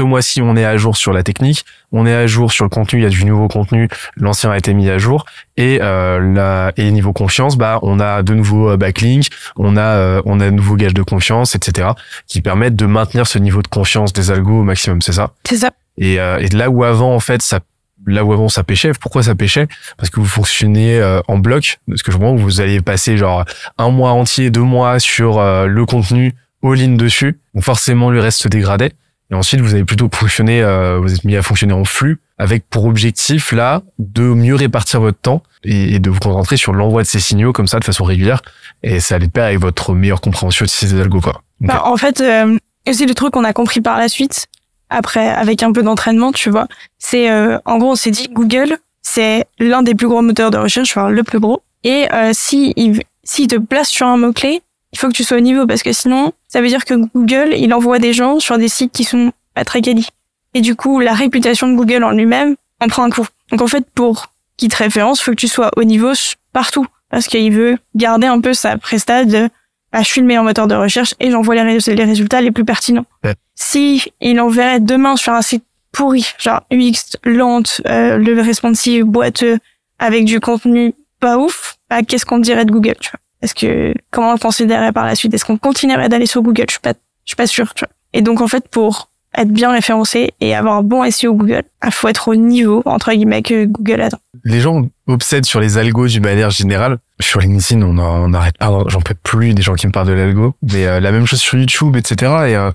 ce 0.00 0.02
mois-ci 0.02 0.40
on 0.40 0.56
est 0.56 0.64
à 0.64 0.78
jour 0.78 0.96
sur 0.96 1.12
la 1.12 1.22
technique, 1.22 1.66
on 1.92 2.06
est 2.06 2.14
à 2.14 2.26
jour 2.26 2.52
sur 2.52 2.64
le 2.64 2.70
contenu, 2.70 3.00
il 3.00 3.02
y 3.02 3.06
a 3.06 3.10
du 3.10 3.26
nouveau 3.26 3.48
contenu, 3.48 3.86
l'ancien 4.16 4.50
a 4.50 4.56
été 4.56 4.72
mis 4.72 4.88
à 4.88 4.96
jour 4.96 5.26
et 5.58 5.78
euh, 5.82 6.18
la 6.18 6.72
et 6.78 6.90
niveau 6.90 7.12
confiance, 7.12 7.58
bah 7.58 7.78
on 7.82 8.00
a 8.00 8.22
de 8.22 8.32
nouveaux 8.32 8.70
euh, 8.70 8.76
backlinks, 8.78 9.28
on 9.56 9.76
a 9.76 9.82
euh, 9.82 10.22
on 10.24 10.40
a 10.40 10.46
de 10.46 10.52
nouveaux 10.52 10.76
gages 10.76 10.94
de 10.94 11.02
confiance, 11.02 11.54
etc. 11.54 11.90
qui 12.26 12.40
permettent 12.40 12.76
de 12.76 12.86
maintenir 12.86 13.26
ce 13.26 13.38
niveau 13.38 13.60
de 13.60 13.68
confiance 13.68 14.14
des 14.14 14.30
algos 14.30 14.60
au 14.60 14.62
maximum, 14.62 15.02
c'est 15.02 15.12
ça? 15.12 15.32
C'est 15.46 15.58
ça. 15.58 15.70
Et, 15.98 16.18
euh, 16.18 16.38
et 16.38 16.48
là 16.48 16.70
où 16.70 16.82
avant 16.82 17.14
en 17.14 17.20
fait 17.20 17.42
ça 17.42 17.60
là 18.06 18.24
où 18.24 18.32
avant 18.32 18.48
ça 18.48 18.64
pêchait, 18.64 18.92
pourquoi 18.98 19.22
ça 19.22 19.34
pêchait? 19.34 19.68
Parce 19.98 20.08
que 20.08 20.18
vous 20.18 20.26
fonctionnez 20.26 20.98
euh, 20.98 21.20
en 21.28 21.36
bloc, 21.36 21.78
parce 21.86 22.02
que 22.02 22.10
je 22.10 22.16
que 22.16 22.40
vous 22.40 22.62
allez 22.62 22.80
passer 22.80 23.18
genre 23.18 23.44
un 23.76 23.90
mois 23.90 24.12
entier, 24.12 24.50
deux 24.50 24.62
mois 24.62 24.98
sur 24.98 25.38
euh, 25.38 25.66
le 25.66 25.84
contenu 25.84 26.34
all-in 26.62 26.96
dessus, 26.96 27.38
donc 27.54 27.64
forcément 27.64 28.10
le 28.10 28.20
reste 28.20 28.40
se 28.40 28.48
dégradait. 28.48 28.92
Et 29.30 29.34
ensuite 29.34 29.60
vous 29.60 29.74
avez 29.74 29.84
plutôt 29.84 30.08
fonctionné, 30.12 30.62
euh, 30.62 30.98
vous 30.98 31.14
êtes 31.14 31.24
mis 31.24 31.36
à 31.36 31.42
fonctionner 31.42 31.72
en 31.72 31.84
flux, 31.84 32.20
avec 32.38 32.68
pour 32.68 32.86
objectif 32.86 33.52
là 33.52 33.82
de 33.98 34.22
mieux 34.22 34.54
répartir 34.54 35.00
votre 35.00 35.18
temps 35.18 35.42
et, 35.62 35.98
de 35.98 36.10
vous 36.10 36.18
concentrer 36.18 36.56
sur 36.56 36.72
l'envoi 36.72 37.02
de 37.02 37.06
ces 37.06 37.20
signaux 37.20 37.52
comme 37.52 37.66
ça 37.66 37.78
de 37.78 37.84
façon 37.84 38.04
régulière. 38.04 38.42
Et 38.82 38.98
ça 39.00 39.16
allait 39.16 39.28
pair 39.28 39.44
avec 39.44 39.58
votre 39.58 39.94
meilleure 39.94 40.20
compréhension 40.20 40.64
de 40.64 40.70
ces 40.70 40.98
algos 40.98 41.20
quoi. 41.20 41.42
Bah, 41.60 41.82
en 41.84 41.96
fait, 41.96 42.20
euh, 42.20 42.56
c'est 42.90 43.06
le 43.06 43.14
truc 43.14 43.32
qu'on 43.32 43.44
a 43.44 43.52
compris 43.52 43.80
par 43.80 43.98
la 43.98 44.08
suite, 44.08 44.46
après, 44.88 45.28
avec 45.28 45.62
un 45.62 45.72
peu 45.72 45.82
d'entraînement, 45.82 46.32
tu 46.32 46.50
vois. 46.50 46.66
C'est, 46.98 47.30
euh, 47.30 47.58
en 47.64 47.78
gros, 47.78 47.92
on 47.92 47.96
s'est 47.96 48.10
dit, 48.10 48.28
Google, 48.32 48.78
c'est 49.02 49.46
l'un 49.58 49.82
des 49.82 49.94
plus 49.94 50.08
gros 50.08 50.22
moteurs 50.22 50.50
de 50.50 50.58
recherche, 50.58 50.90
enfin, 50.96 51.10
le 51.10 51.22
plus 51.22 51.38
gros. 51.38 51.62
Et 51.84 52.06
euh, 52.12 52.30
si 52.32 52.72
il, 52.76 53.02
s'il 53.22 53.46
te 53.46 53.56
place 53.56 53.88
sur 53.88 54.06
un 54.06 54.16
mot-clé, 54.16 54.62
il 54.92 54.98
faut 54.98 55.08
que 55.08 55.12
tu 55.12 55.24
sois 55.24 55.36
au 55.36 55.40
niveau, 55.40 55.66
parce 55.66 55.82
que 55.82 55.92
sinon, 55.92 56.32
ça 56.48 56.60
veut 56.60 56.68
dire 56.68 56.84
que 56.84 56.94
Google, 56.94 57.54
il 57.56 57.72
envoie 57.72 57.98
des 57.98 58.12
gens 58.12 58.40
sur 58.40 58.58
des 58.58 58.68
sites 58.68 58.92
qui 58.92 59.04
sont 59.04 59.32
pas 59.54 59.64
très 59.64 59.80
quali. 59.80 60.08
Et 60.54 60.60
du 60.60 60.74
coup, 60.74 61.00
la 61.00 61.14
réputation 61.14 61.68
de 61.68 61.76
Google 61.76 62.02
en 62.02 62.10
lui-même 62.10 62.56
en 62.80 62.88
prend 62.88 63.04
un 63.04 63.10
coup. 63.10 63.26
Donc 63.50 63.62
en 63.62 63.66
fait, 63.66 63.84
pour 63.94 64.32
qu'il 64.56 64.68
te 64.68 64.76
référence, 64.76 65.20
faut 65.20 65.30
que 65.30 65.36
tu 65.36 65.48
sois 65.48 65.70
au 65.76 65.84
niveau 65.84 66.12
partout. 66.52 66.86
Parce 67.08 67.26
qu'il 67.26 67.52
veut 67.52 67.76
garder 67.94 68.26
un 68.26 68.40
peu 68.40 68.54
sa 68.54 68.78
presta 68.78 69.24
de 69.24 69.48
ah, 69.92 70.02
je 70.02 70.06
suis 70.06 70.20
le 70.20 70.26
meilleur 70.26 70.44
moteur 70.44 70.68
de 70.68 70.74
recherche 70.76 71.14
et 71.18 71.30
j'envoie 71.30 71.56
les, 71.56 71.78
les 71.78 72.04
résultats 72.04 72.40
les 72.40 72.52
plus 72.52 72.64
pertinents. 72.64 73.06
Ouais. 73.24 73.34
Si 73.56 74.12
il 74.20 74.40
enverrait 74.40 74.78
demain 74.78 75.16
sur 75.16 75.32
un 75.32 75.42
site 75.42 75.64
pourri, 75.90 76.24
genre 76.38 76.62
UX 76.70 77.16
lente, 77.24 77.80
euh, 77.86 78.16
le 78.16 78.40
responsive 78.40 79.04
boiteux, 79.04 79.58
avec 79.98 80.24
du 80.24 80.38
contenu 80.38 80.94
pas 81.18 81.38
ouf, 81.38 81.76
bah, 81.90 82.02
qu'est-ce 82.02 82.24
qu'on 82.24 82.38
dirait 82.38 82.64
de 82.64 82.70
Google, 82.70 82.94
tu 83.00 83.10
vois? 83.10 83.20
Est-ce 83.42 83.54
que 83.54 83.94
comment 84.10 84.30
on 84.30 84.32
le 84.34 84.38
considérerait 84.38 84.92
par 84.92 85.06
la 85.06 85.14
suite? 85.14 85.32
Est-ce 85.34 85.44
qu'on 85.44 85.56
continuerait 85.58 86.08
d'aller 86.08 86.26
sur 86.26 86.42
Google? 86.42 86.64
Je 86.68 86.72
suis 86.72 86.80
pas, 86.80 86.92
je 87.24 87.30
suis 87.30 87.36
pas 87.36 87.46
sûre. 87.46 87.72
Tu 87.74 87.84
vois 87.84 87.92
et 88.12 88.22
donc 88.22 88.40
en 88.40 88.48
fait, 88.48 88.66
pour 88.68 89.08
être 89.36 89.50
bien 89.52 89.70
référencé 89.70 90.32
et 90.40 90.56
avoir 90.56 90.74
un 90.78 90.82
bon 90.82 91.08
SEO 91.08 91.34
Google, 91.34 91.62
il 91.84 91.92
faut 91.92 92.08
être 92.08 92.26
au 92.26 92.34
niveau 92.34 92.82
entre 92.84 93.12
guillemets 93.12 93.42
que 93.42 93.64
Google 93.66 94.00
attend. 94.00 94.18
les 94.44 94.58
gens 94.60 94.82
obsèdent 95.06 95.44
sur 95.46 95.60
les 95.60 95.78
algos 95.78 96.08
d'une 96.08 96.24
manière 96.24 96.50
générale. 96.50 96.98
Sur 97.20 97.38
LinkedIn, 97.40 97.82
on 97.82 97.96
en- 97.98 98.28
on 98.28 98.34
arrête 98.34 98.58
pas, 98.58 98.70
j'en 98.88 99.00
peux 99.00 99.14
plus 99.14 99.54
des 99.54 99.62
gens 99.62 99.74
qui 99.74 99.86
me 99.86 99.92
parlent 99.92 100.08
de 100.08 100.12
l'algo. 100.14 100.54
Mais 100.62 100.86
euh, 100.86 100.98
la 100.98 101.12
même 101.12 101.26
chose 101.26 101.40
sur 101.40 101.56
YouTube, 101.58 101.94
etc. 101.96 102.16
Et 102.48 102.56
euh, 102.56 102.72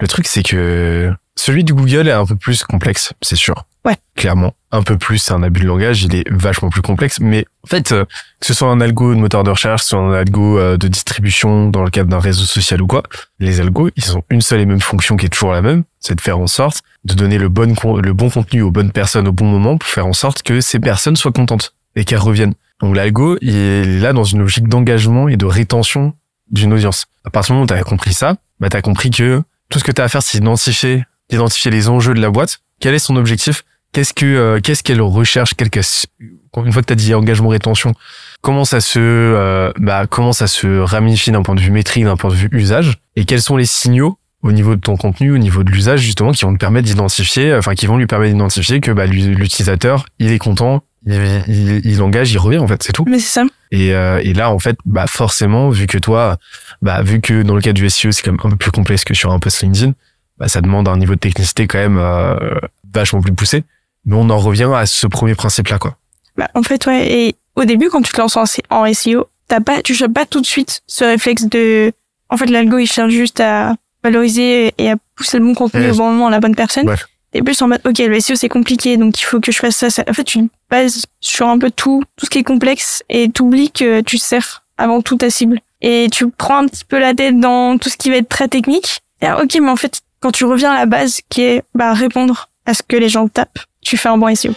le 0.00 0.06
truc, 0.06 0.26
c'est 0.26 0.42
que 0.42 1.10
celui 1.36 1.64
du 1.64 1.74
Google 1.74 2.08
est 2.08 2.12
un 2.12 2.26
peu 2.26 2.36
plus 2.36 2.62
complexe, 2.62 3.12
c'est 3.22 3.36
sûr. 3.36 3.64
Ouais. 3.84 3.96
Clairement. 4.14 4.54
Un 4.70 4.82
peu 4.82 4.96
plus, 4.96 5.18
c'est 5.18 5.32
un 5.32 5.42
abus 5.42 5.60
de 5.60 5.66
langage, 5.66 6.02
il 6.04 6.14
est 6.14 6.24
vachement 6.30 6.70
plus 6.70 6.80
complexe. 6.80 7.20
Mais 7.20 7.44
en 7.64 7.66
fait, 7.66 7.92
euh, 7.92 8.04
que 8.40 8.46
ce 8.46 8.54
soit 8.54 8.68
un 8.68 8.80
algo 8.80 9.14
de 9.14 9.20
moteur 9.20 9.44
de 9.44 9.50
recherche, 9.50 9.82
que 9.82 9.84
ce 9.84 9.90
soit 9.90 9.98
un 9.98 10.12
algo 10.12 10.58
euh, 10.58 10.76
de 10.76 10.88
distribution 10.88 11.68
dans 11.68 11.84
le 11.84 11.90
cadre 11.90 12.08
d'un 12.08 12.18
réseau 12.18 12.44
social 12.44 12.80
ou 12.80 12.86
quoi, 12.86 13.02
les 13.40 13.60
algos, 13.60 13.90
ils 13.96 14.16
ont 14.16 14.22
une 14.30 14.40
seule 14.40 14.60
et 14.60 14.66
même 14.66 14.80
fonction 14.80 15.16
qui 15.16 15.26
est 15.26 15.28
toujours 15.28 15.52
la 15.52 15.60
même, 15.60 15.84
c'est 16.00 16.14
de 16.14 16.20
faire 16.20 16.38
en 16.38 16.46
sorte 16.46 16.82
de 17.04 17.14
donner 17.14 17.36
le 17.36 17.48
bon, 17.48 17.74
le 17.98 18.12
bon 18.14 18.30
contenu 18.30 18.62
aux 18.62 18.70
bonnes 18.70 18.90
personnes 18.90 19.28
au 19.28 19.32
bon 19.32 19.44
moment 19.44 19.76
pour 19.76 19.88
faire 19.88 20.06
en 20.06 20.14
sorte 20.14 20.42
que 20.42 20.60
ces 20.60 20.80
personnes 20.80 21.16
soient 21.16 21.32
contentes 21.32 21.74
et 21.94 22.04
qu'elles 22.04 22.18
reviennent. 22.18 22.54
Donc 22.80 22.96
l'algo, 22.96 23.36
il 23.42 23.54
est 23.54 24.00
là 24.00 24.12
dans 24.12 24.24
une 24.24 24.40
logique 24.40 24.68
d'engagement 24.68 25.28
et 25.28 25.36
de 25.36 25.44
rétention 25.44 26.14
d'une 26.50 26.72
audience. 26.72 27.06
À 27.24 27.30
partir 27.30 27.52
du 27.52 27.52
moment 27.54 27.64
où 27.64 27.66
tu 27.68 27.74
as 27.74 27.82
compris 27.82 28.14
ça, 28.14 28.36
bah, 28.60 28.68
tu 28.70 28.76
as 28.76 28.82
compris 28.82 29.10
que 29.10 29.42
tout 29.68 29.78
ce 29.78 29.84
que 29.84 29.92
tu 29.92 30.00
as 30.00 30.04
à 30.04 30.08
faire, 30.08 30.22
c'est 30.22 30.38
d'identifier, 30.38 31.04
d'identifier 31.34 31.70
les 31.70 31.88
enjeux 31.88 32.14
de 32.14 32.20
la 32.20 32.30
boîte. 32.30 32.60
Quel 32.80 32.94
est 32.94 32.98
son 32.98 33.16
objectif? 33.16 33.64
Qu'est-ce 33.92 34.12
que 34.12 34.26
euh, 34.26 34.60
qu'est-ce 34.60 34.82
qu'elle 34.82 35.00
recherche? 35.00 35.52
Une 35.60 36.72
fois 36.72 36.82
que 36.82 36.86
tu 36.86 36.92
as 36.92 36.96
dit 36.96 37.14
engagement 37.14 37.48
rétention, 37.48 37.94
comment 38.40 38.64
ça 38.64 38.80
se 38.80 38.98
euh, 38.98 39.72
bah 39.78 40.06
comment 40.08 40.32
ça 40.32 40.48
se 40.48 40.80
ramifie 40.80 41.30
d'un 41.30 41.42
point 41.42 41.54
de 41.54 41.60
vue 41.60 41.70
métrique, 41.70 42.04
d'un 42.04 42.16
point 42.16 42.30
de 42.30 42.34
vue 42.34 42.48
usage? 42.52 42.98
Et 43.14 43.24
quels 43.24 43.42
sont 43.42 43.56
les 43.56 43.66
signaux 43.66 44.18
au 44.42 44.52
niveau 44.52 44.74
de 44.76 44.80
ton 44.80 44.96
contenu, 44.96 45.32
au 45.32 45.38
niveau 45.38 45.62
de 45.64 45.70
l'usage 45.70 46.00
justement 46.00 46.32
qui 46.32 46.44
vont 46.44 46.52
te 46.52 46.58
permettre 46.58 46.86
d'identifier 46.86 47.54
enfin 47.54 47.74
qui 47.74 47.86
vont 47.86 47.96
lui 47.96 48.06
permettre 48.06 48.32
d'identifier 48.32 48.80
que 48.80 48.90
bah 48.90 49.06
l'utilisateur, 49.06 50.06
il 50.18 50.32
est 50.32 50.38
content, 50.38 50.82
il, 51.06 51.80
il, 51.84 52.02
engage, 52.02 52.32
il 52.32 52.38
revient 52.38 52.58
en 52.58 52.66
fait, 52.66 52.82
c'est 52.82 52.92
tout. 52.92 53.04
Mais 53.08 53.18
c'est 53.18 53.40
ça. 53.40 53.44
Et, 53.70 53.94
euh, 53.94 54.20
et 54.22 54.34
là 54.34 54.50
en 54.50 54.58
fait, 54.58 54.76
bah 54.84 55.06
forcément, 55.06 55.70
vu 55.70 55.86
que 55.86 55.98
toi, 55.98 56.36
bah 56.82 57.02
vu 57.02 57.20
que 57.20 57.42
dans 57.42 57.54
le 57.54 57.62
cas 57.62 57.72
du 57.72 57.88
SEO 57.88 58.12
c'est 58.12 58.22
quand 58.22 58.32
même 58.32 58.40
un 58.44 58.50
peu 58.50 58.56
plus 58.56 58.70
complexe 58.70 59.04
que 59.04 59.14
sur 59.14 59.32
un 59.32 59.38
post 59.38 59.62
LinkedIn, 59.62 59.92
bah 60.38 60.48
ça 60.48 60.60
demande 60.60 60.88
un 60.88 60.96
niveau 60.96 61.14
de 61.14 61.20
technicité 61.20 61.66
quand 61.66 61.78
même 61.78 61.98
euh, 61.98 62.58
vachement 62.92 63.20
plus 63.20 63.32
poussé. 63.32 63.64
Mais 64.04 64.16
on 64.16 64.28
en 64.30 64.38
revient 64.38 64.70
à 64.74 64.86
ce 64.86 65.06
premier 65.06 65.34
principe 65.34 65.68
là 65.68 65.78
quoi. 65.78 65.96
Bah 66.36 66.48
en 66.54 66.62
fait 66.62 66.84
ouais. 66.86 67.10
Et 67.10 67.36
au 67.56 67.64
début 67.64 67.88
quand 67.88 68.02
tu 68.02 68.12
te 68.12 68.20
lances 68.20 68.36
en, 68.36 68.92
SEO, 68.92 69.28
t'as 69.48 69.60
pas, 69.60 69.82
tu 69.82 69.94
chopes 69.94 70.12
pas 70.12 70.26
tout 70.26 70.40
de 70.40 70.46
suite 70.46 70.82
ce 70.86 71.04
réflexe 71.04 71.44
de, 71.44 71.92
en 72.28 72.36
fait 72.36 72.46
l'algo 72.46 72.78
il 72.78 72.86
cherche 72.86 73.12
juste 73.12 73.40
à 73.40 73.74
valoriser 74.02 74.74
et 74.78 74.90
à 74.90 74.96
pousser 75.16 75.38
le 75.38 75.44
bon 75.44 75.54
contenu 75.54 75.90
au 75.90 75.94
bon 75.94 76.10
moment 76.10 76.26
à 76.26 76.30
la 76.30 76.40
bonne 76.40 76.54
personne. 76.54 76.88
Ouais 76.88 76.96
et 77.34 77.42
plus 77.42 77.60
en 77.60 77.68
mode 77.68 77.80
ok 77.84 77.98
le 77.98 78.20
SEO 78.20 78.36
c'est 78.36 78.48
compliqué 78.48 78.96
donc 78.96 79.20
il 79.20 79.24
faut 79.24 79.40
que 79.40 79.52
je 79.52 79.58
fasse 79.58 79.76
ça, 79.76 79.90
ça. 79.90 80.04
en 80.08 80.12
fait 80.12 80.24
tu 80.24 80.48
bases 80.70 81.04
sur 81.20 81.48
un 81.48 81.58
peu 81.58 81.70
tout 81.70 82.02
tout 82.16 82.26
ce 82.26 82.30
qui 82.30 82.38
est 82.38 82.44
complexe 82.44 83.02
et 83.10 83.28
t'oublies 83.28 83.70
que 83.70 84.00
tu 84.00 84.18
sers 84.18 84.64
avant 84.78 85.02
tout 85.02 85.16
ta 85.16 85.30
cible 85.30 85.60
et 85.80 86.08
tu 86.10 86.30
prends 86.30 86.58
un 86.58 86.66
petit 86.66 86.84
peu 86.84 86.98
la 86.98 87.12
tête 87.12 87.38
dans 87.38 87.76
tout 87.76 87.90
ce 87.90 87.96
qui 87.96 88.10
va 88.10 88.16
être 88.16 88.28
très 88.28 88.48
technique 88.48 89.00
et 89.20 89.30
ok 89.30 89.58
mais 89.60 89.68
en 89.68 89.76
fait 89.76 90.00
quand 90.24 90.30
tu 90.30 90.46
reviens 90.46 90.70
à 90.70 90.76
la 90.76 90.86
base 90.86 91.20
qui 91.28 91.42
est 91.42 91.64
bah 91.74 91.92
répondre 91.92 92.48
à 92.64 92.72
ce 92.72 92.82
que 92.82 92.96
les 92.96 93.10
gens 93.10 93.28
tapent 93.28 93.58
tu 93.82 93.98
fais 93.98 94.08
un 94.08 94.16
bon 94.16 94.34
SEO 94.34 94.52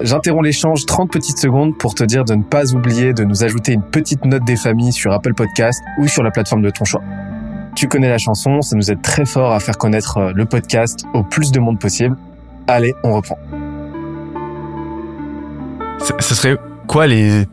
J'interromps 0.00 0.44
l'échange 0.44 0.86
30 0.86 1.10
petites 1.10 1.38
secondes 1.38 1.76
pour 1.76 1.96
te 1.96 2.04
dire 2.04 2.24
de 2.24 2.34
ne 2.34 2.44
pas 2.44 2.72
oublier 2.72 3.12
de 3.12 3.24
nous 3.24 3.42
ajouter 3.42 3.72
une 3.72 3.82
petite 3.82 4.24
note 4.24 4.44
des 4.44 4.54
familles 4.54 4.92
sur 4.92 5.12
Apple 5.12 5.34
Podcast 5.34 5.82
ou 5.98 6.06
sur 6.06 6.22
la 6.22 6.30
plateforme 6.30 6.62
de 6.62 6.70
ton 6.70 6.84
choix. 6.84 7.02
Tu 7.74 7.88
connais 7.88 8.08
la 8.08 8.18
chanson, 8.18 8.62
ça 8.62 8.76
nous 8.76 8.92
aide 8.92 9.02
très 9.02 9.24
fort 9.24 9.52
à 9.52 9.58
faire 9.58 9.76
connaître 9.76 10.18
euh, 10.18 10.32
le 10.34 10.44
podcast 10.44 11.04
au 11.14 11.24
plus 11.24 11.50
de 11.50 11.58
monde 11.58 11.80
possible. 11.80 12.16
Allez, 12.68 12.94
on 13.02 13.12
reprend. 13.12 13.38
Ce 15.98 16.34
serait 16.34 16.56
quoi 16.86 17.08
les, 17.08 17.44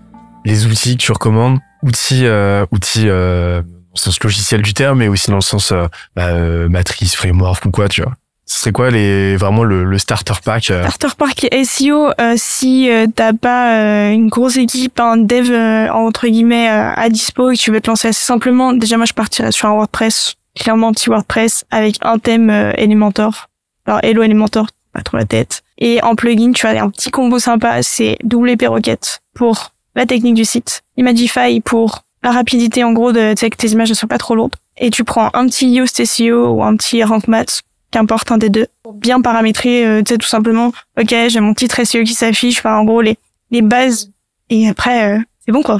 les 0.46 0.68
outils 0.68 0.98
que 0.98 1.02
tu 1.02 1.12
recommandes? 1.12 1.58
Outils, 1.82 2.26
euh, 2.26 2.66
outils 2.72 3.10
euh, 3.10 3.64
sens 4.00 4.22
logiciel 4.24 4.62
du 4.62 4.74
terme, 4.74 5.00
mais 5.00 5.08
aussi 5.08 5.30
dans 5.30 5.38
le 5.38 5.42
sens 5.42 5.72
euh, 5.72 5.88
bah, 6.16 6.28
euh, 6.28 6.70
matrice, 6.70 7.16
framework 7.16 7.66
ou 7.66 7.72
quoi, 7.72 7.88
tu 7.90 8.02
vois 8.02 8.14
ce 8.46 8.62
serait 8.62 8.72
quoi 8.72 8.90
les 8.90 9.36
vraiment 9.36 9.64
le, 9.64 9.84
le 9.84 10.00
starter 10.00 10.34
pack 10.44 10.72
euh 10.72 10.82
Starter 10.90 11.16
pack 11.16 11.48
SEO 11.64 12.10
euh, 12.20 12.34
si 12.36 12.90
euh, 12.90 13.06
t'as 13.14 13.32
pas 13.32 14.10
une 14.10 14.28
grosse 14.28 14.58
équipe, 14.58 15.00
un 15.00 15.18
dev 15.18 15.52
entre 15.92 16.28
guillemets 16.28 16.68
à 16.68 17.10
dispo 17.10 17.52
et 17.52 17.56
tu 17.56 17.72
veux 17.72 17.80
te 17.80 17.92
lancer 17.92 18.08
assez 18.08 18.26
simplement. 18.26 18.74
Déjà 18.74 18.98
moi 18.98 19.06
je 19.06 19.14
partirais 19.14 19.52
sur 19.52 19.70
un 19.70 19.74
WordPress, 19.74 20.34
clairement 20.56 20.92
petit 20.94 21.10
WordPress 21.10 21.66
avec 21.70 21.98
un 22.02 22.18
thème 22.18 22.50
Elementor. 22.50 23.50
Alors 23.86 24.00
Hello 24.02 24.24
Elementor, 24.24 24.66
pas 24.94 25.04
trop 25.04 25.18
la 25.18 25.26
tête. 25.26 25.62
Et 25.78 26.02
en 26.02 26.16
plugin 26.16 26.52
tu 26.52 26.66
as 26.66 26.84
un 26.84 26.90
petit 26.90 27.12
combo 27.12 27.38
sympa, 27.38 27.84
c'est 27.84 28.18
WP 28.24 28.64
Rocket 28.68 29.22
pour 29.36 29.74
la 29.96 30.08
technique 30.08 30.34
du 30.34 30.46
site, 30.46 30.82
Imagify 30.98 31.62
pour 31.62 32.02
la 32.24 32.32
rapidité 32.32 32.84
en 32.84 32.94
gros 32.94 33.12
de 33.12 33.34
que 33.34 33.56
tes 33.56 33.68
images 33.70 33.90
ne 33.90 33.94
soient 33.96 34.10
pas 34.10 34.18
trop 34.18 34.36
lourdes. 34.36 34.56
Et 34.78 34.90
tu 34.90 35.04
prends 35.04 35.30
un 35.34 35.46
petit 35.48 35.70
Yoast 35.70 36.04
SEO 36.06 36.54
ou 36.54 36.64
un 36.64 36.76
petit 36.76 37.04
Rank 37.04 37.28
Math 37.28 37.62
qu'importe 37.92 38.32
un 38.32 38.38
des 38.38 38.50
deux, 38.50 38.68
pour 38.84 38.94
bien 38.94 39.20
paramétrer, 39.20 39.86
euh, 39.86 40.04
tu 40.04 40.14
sais, 40.14 40.18
tout 40.20 40.28
simplement, 40.28 40.72
ok, 41.00 41.16
j'ai 41.28 41.40
mon 41.40 41.56
titre 41.56 41.84
SEO 41.84 42.04
qui 42.04 42.14
s'affiche, 42.14 42.60
enfin, 42.60 42.78
en 42.78 42.84
gros, 42.84 43.02
les, 43.02 43.18
les 43.50 43.64
bases, 43.64 44.12
et 44.52 44.70
après, 44.70 45.16
euh, 45.16 45.20
c'est 45.44 45.52
bon, 45.52 45.64
quoi. 45.64 45.80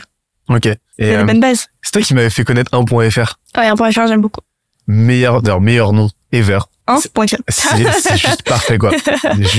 Ok. 0.50 0.66
Et, 0.66 0.78
euh, 1.16 1.24
bonne 1.24 1.40
base. 1.40 1.68
C'est 1.82 1.92
toi 1.92 2.02
qui 2.02 2.14
m'avais 2.14 2.30
fait 2.30 2.44
connaître 2.44 2.72
1.fr. 2.72 3.40
Ouais, 3.58 3.70
1.fr, 3.70 4.08
j'aime 4.08 4.22
beaucoup. 4.22 4.42
Meilleur, 4.88 5.42
d'ailleurs, 5.42 5.62
meilleur 5.62 5.94
nom 5.94 6.10
ever. 6.32 6.60
1.fr. 6.88 7.36
C'est 7.48 8.18
juste 8.18 8.44
parfait, 8.44 8.78
quoi. 8.78 8.92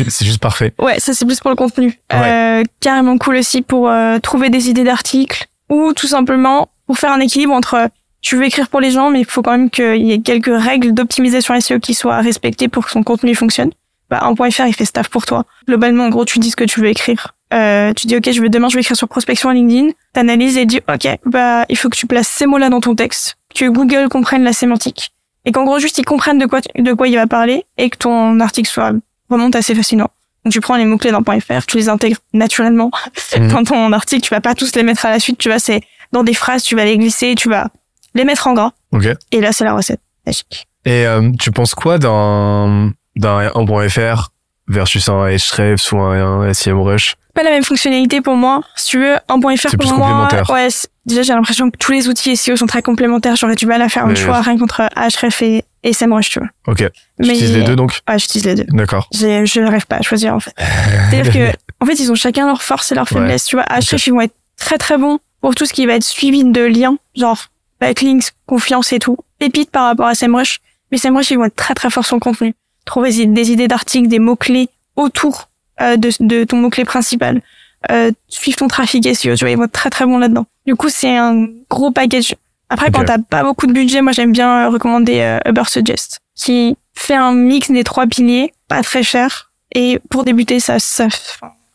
C'est 0.09 0.25
juste, 0.25 0.39
parfait. 0.39 0.75
Ouais, 0.79 0.99
ça, 0.99 1.15
c'est 1.15 1.25
plus 1.25 1.41
pour 1.41 1.51
le 1.51 1.57
contenu. 1.57 2.01
Euh, 2.13 2.65
carrément 2.81 3.17
cool 3.19 3.37
aussi 3.37 3.63
pour 3.63 3.89
euh, 3.89 4.19
trouver 4.19 4.51
des 4.51 4.69
idées 4.69 4.85
d'articles, 4.85 5.47
ou 5.71 5.95
tout 5.95 6.07
simplement 6.07 6.69
pour 6.87 6.99
faire 6.99 7.13
un 7.13 7.21
équilibre 7.21 7.55
entre 7.55 7.89
tu 8.21 8.37
veux 8.37 8.45
écrire 8.45 8.69
pour 8.69 8.81
les 8.81 8.91
gens, 8.91 9.11
mais 9.11 9.21
il 9.21 9.25
faut 9.25 9.43
quand 9.43 9.53
même 9.53 9.71
qu'il 9.71 10.05
y 10.05 10.13
ait 10.13 10.21
quelques 10.21 10.55
règles 10.55 10.93
d'optimisation 10.93 11.59
SEO 11.59 11.79
qui 11.79 11.95
soient 11.95 12.21
respectées 12.21 12.69
pour 12.69 12.85
que 12.85 12.91
son 12.91 13.03
contenu 13.03 13.35
fonctionne. 13.35 13.71
Bah, 14.11 14.21
un 14.23 14.35
point 14.35 14.51
.fr, 14.51 14.67
il 14.67 14.75
fait 14.75 14.85
staff 14.85 15.09
pour 15.09 15.25
toi. 15.25 15.45
Globalement, 15.67 16.05
en 16.05 16.09
gros, 16.11 16.25
tu 16.25 16.39
dis 16.41 16.51
ce 16.51 16.57
que 16.57 16.65
tu 16.65 16.81
veux 16.81 16.89
écrire. 16.89 17.35
Euh, 17.55 17.93
tu 17.95 18.09
dis, 18.09 18.17
OK, 18.17 18.31
je 18.31 18.43
veux, 18.43 18.49
demain, 18.49 18.69
je 18.69 18.75
vais 18.75 18.81
écrire 18.81 18.97
sur 18.97 19.09
prospection 19.09 19.49
à 19.49 19.55
LinkedIn. 19.55 19.91
T'analyses 20.13 20.57
et 20.57 20.67
dis, 20.67 20.81
OK, 20.93 21.09
bah, 21.25 21.65
il 21.69 21.79
faut 21.79 21.89
que 21.89 21.97
tu 21.97 22.07
places 22.07 22.29
ces 22.29 22.47
mots-là 22.47 22.69
dans 22.71 22.81
ton 22.81 22.95
texte, 22.95 23.39
que 23.55 23.67
Google 23.67 24.09
comprenne 24.09 24.43
la 24.43 24.53
sémantique. 24.53 25.13
Et 25.45 25.53
qu'en 25.53 25.65
gros, 25.65 25.79
juste, 25.79 25.97
ils 25.99 26.05
comprennent 26.05 26.39
de 26.39 26.47
quoi, 26.47 26.61
de 26.77 26.93
quoi 26.93 27.09
il 27.09 27.15
va 27.15 27.27
parler 27.27 27.65
et 27.79 27.89
que 27.89 27.97
ton 27.97 28.41
article 28.41 28.69
soit 28.69 28.93
remonte 29.31 29.55
assez 29.55 29.75
facilement. 29.75 30.11
Donc, 30.45 30.53
tu 30.53 30.61
prends 30.61 30.77
les 30.77 30.85
mots-clés 30.85 31.11
d'un 31.11 31.23
point 31.23 31.39
.fr, 31.41 31.67
tu 31.67 31.77
les 31.77 31.89
intègres 31.89 32.19
naturellement 32.33 32.91
mmh. 33.37 33.49
dans 33.49 33.65
ton 33.65 33.93
article. 33.93 34.23
Tu 34.23 34.31
vas 34.31 34.41
pas 34.41 34.55
tous 34.55 34.75
les 34.75 34.83
mettre 34.83 35.05
à 35.05 35.11
la 35.11 35.21
suite. 35.21 35.39
Tu 35.39 35.49
vois, 35.49 35.59
c'est 35.59 35.83
dans 36.13 36.25
des 36.25 36.35
phrases, 36.35 36.63
tu 36.63 36.77
vas 36.77 36.85
les 36.85 36.99
glisser, 36.99 37.35
tu 37.35 37.49
vas 37.49 37.69
les 38.15 38.25
mettre 38.25 38.47
en 38.47 38.55
gras. 38.55 38.73
Okay. 38.93 39.15
Et 39.33 39.41
là, 39.41 39.53
c'est 39.53 39.65
la 39.65 39.75
recette 39.75 40.01
magique. 40.27 40.67
Et 40.85 41.07
euh, 41.07 41.31
tu 41.39 41.51
penses 41.51 41.75
quoi 41.75 41.99
d'un 41.99 42.93
d'un 43.17 43.51
.fr 43.89 44.31
versus 44.67 45.09
un 45.09 45.25
Ahrefs 45.25 45.93
ou 45.93 45.99
un, 45.99 46.49
un 46.49 46.55
SEMrush 46.55 47.17
Pas 47.35 47.43
la 47.43 47.51
même 47.51 47.65
fonctionnalité 47.65 48.21
pour 48.21 48.37
moi. 48.37 48.63
Si 48.77 48.91
tu 48.91 49.01
veux, 49.01 49.17
un 49.29 49.57
.fr 49.57 49.69
pour 49.71 49.79
plus 49.79 49.93
moi, 49.93 50.29
ouais, 50.49 50.69
déjà 51.07 51.23
j'ai 51.23 51.33
l'impression 51.35 51.71
que 51.71 51.77
tous 51.77 51.93
les 51.93 52.09
outils 52.09 52.37
SEO 52.37 52.57
sont 52.57 52.67
très 52.67 52.83
complémentaires. 52.83 53.37
J'aurais 53.37 53.57
du 53.57 53.67
mal 53.67 53.83
à 53.83 53.89
faire 53.89 54.07
un 54.07 54.15
choix 54.15 54.41
rien 54.41 54.59
contre 54.59 54.83
Ahrefs 54.97 55.43
et, 55.43 55.65
et 55.83 55.93
SEMrush, 55.93 56.31
tu 56.31 56.39
vois. 56.39 56.49
Ok. 56.67 56.85
Mais 57.19 57.29
utilises 57.29 57.57
les 57.57 57.65
deux 57.65 57.77
donc 57.77 58.01
Ouais, 58.09 58.19
j'utilise 58.19 58.47
les 58.47 58.55
deux. 58.55 58.67
D'accord. 58.69 59.09
Je 59.13 59.67
rêve 59.67 59.87
pas 59.87 59.97
à 59.97 60.03
choisir 60.03 60.35
en 60.35 60.41
fait. 60.41 60.55
C'est-à-dire 61.11 61.33
que 61.33 61.57
en 61.81 61.87
fait, 61.87 61.95
ils 61.95 62.11
ont 62.13 62.15
chacun 62.15 62.47
leurs 62.47 62.63
forces 62.63 62.93
et 62.93 62.95
leurs 62.95 63.09
faiblesses. 63.09 63.45
Tu 63.45 63.57
vois, 63.57 63.65
Ahrefs 63.65 64.07
ils 64.07 64.13
vont 64.13 64.21
être 64.21 64.35
très 64.59 64.79
très 64.79 64.99
bons 64.99 65.19
pour 65.41 65.55
tout 65.55 65.67
ce 65.67 65.73
qui 65.73 65.87
va 65.87 65.95
être 65.95 66.05
suivi 66.05 66.45
de 66.45 66.61
liens, 66.61 66.99
genre 67.17 67.47
backlinks, 67.81 68.33
confiance 68.47 68.93
et 68.93 68.99
tout. 68.99 69.17
Pépite 69.39 69.71
par 69.71 69.85
rapport 69.87 70.07
à 70.07 70.15
SEMrush. 70.15 70.61
Mais 70.93 70.99
SEMrush, 70.99 71.31
ils 71.31 71.39
vont 71.39 71.45
être 71.45 71.57
très 71.57 71.75
très 71.75 71.89
forts 71.89 72.05
sur 72.05 72.17
le 72.17 72.21
contenu. 72.21 72.55
Trouver 72.85 73.27
des 73.27 73.51
idées 73.53 73.69
d'articles, 73.69 74.09
des 74.09 74.19
mots-clés 74.19 74.69
autour 74.97 75.49
euh, 75.81 75.97
de, 75.97 76.11
de, 76.21 76.45
ton 76.45 76.57
mot-clé 76.59 76.85
principal. 76.85 77.41
Euh, 77.91 78.11
suivre 78.29 78.59
ton 78.59 78.69
trafic 78.69 79.05
SEO, 79.05 79.35
tu 79.37 79.45
vois, 79.45 79.51
ils 79.51 79.57
vont 79.57 79.65
être 79.65 79.73
très 79.73 79.89
très 79.89 80.05
bons 80.05 80.19
là-dedans. 80.19 80.47
Du 80.67 80.75
coup, 80.75 80.89
c'est 80.91 81.17
un 81.17 81.47
gros 81.71 81.91
package. 81.91 82.35
Après, 82.71 82.91
quand 82.91 83.05
t'as 83.05 83.19
pas 83.19 83.43
beaucoup 83.43 83.67
de 83.67 83.73
budget, 83.73 84.01
moi 84.01 84.13
j'aime 84.13 84.33
bien 84.33 84.67
euh, 84.67 84.71
recommander 84.71 85.21
euh, 85.21 85.39
Ubersuggest, 85.49 86.21
qui 86.37 86.77
fait 86.95 87.15
un 87.17 87.33
mix 87.33 87.71
des 87.71 87.85
trois 87.85 88.07
piliers, 88.07 88.53
pas 88.69 88.83
très 88.83 89.03
cher. 89.03 89.51
Et 89.75 90.01
pour 90.09 90.25
débuter, 90.25 90.61
ça, 90.61 90.79
ça, 90.79 91.09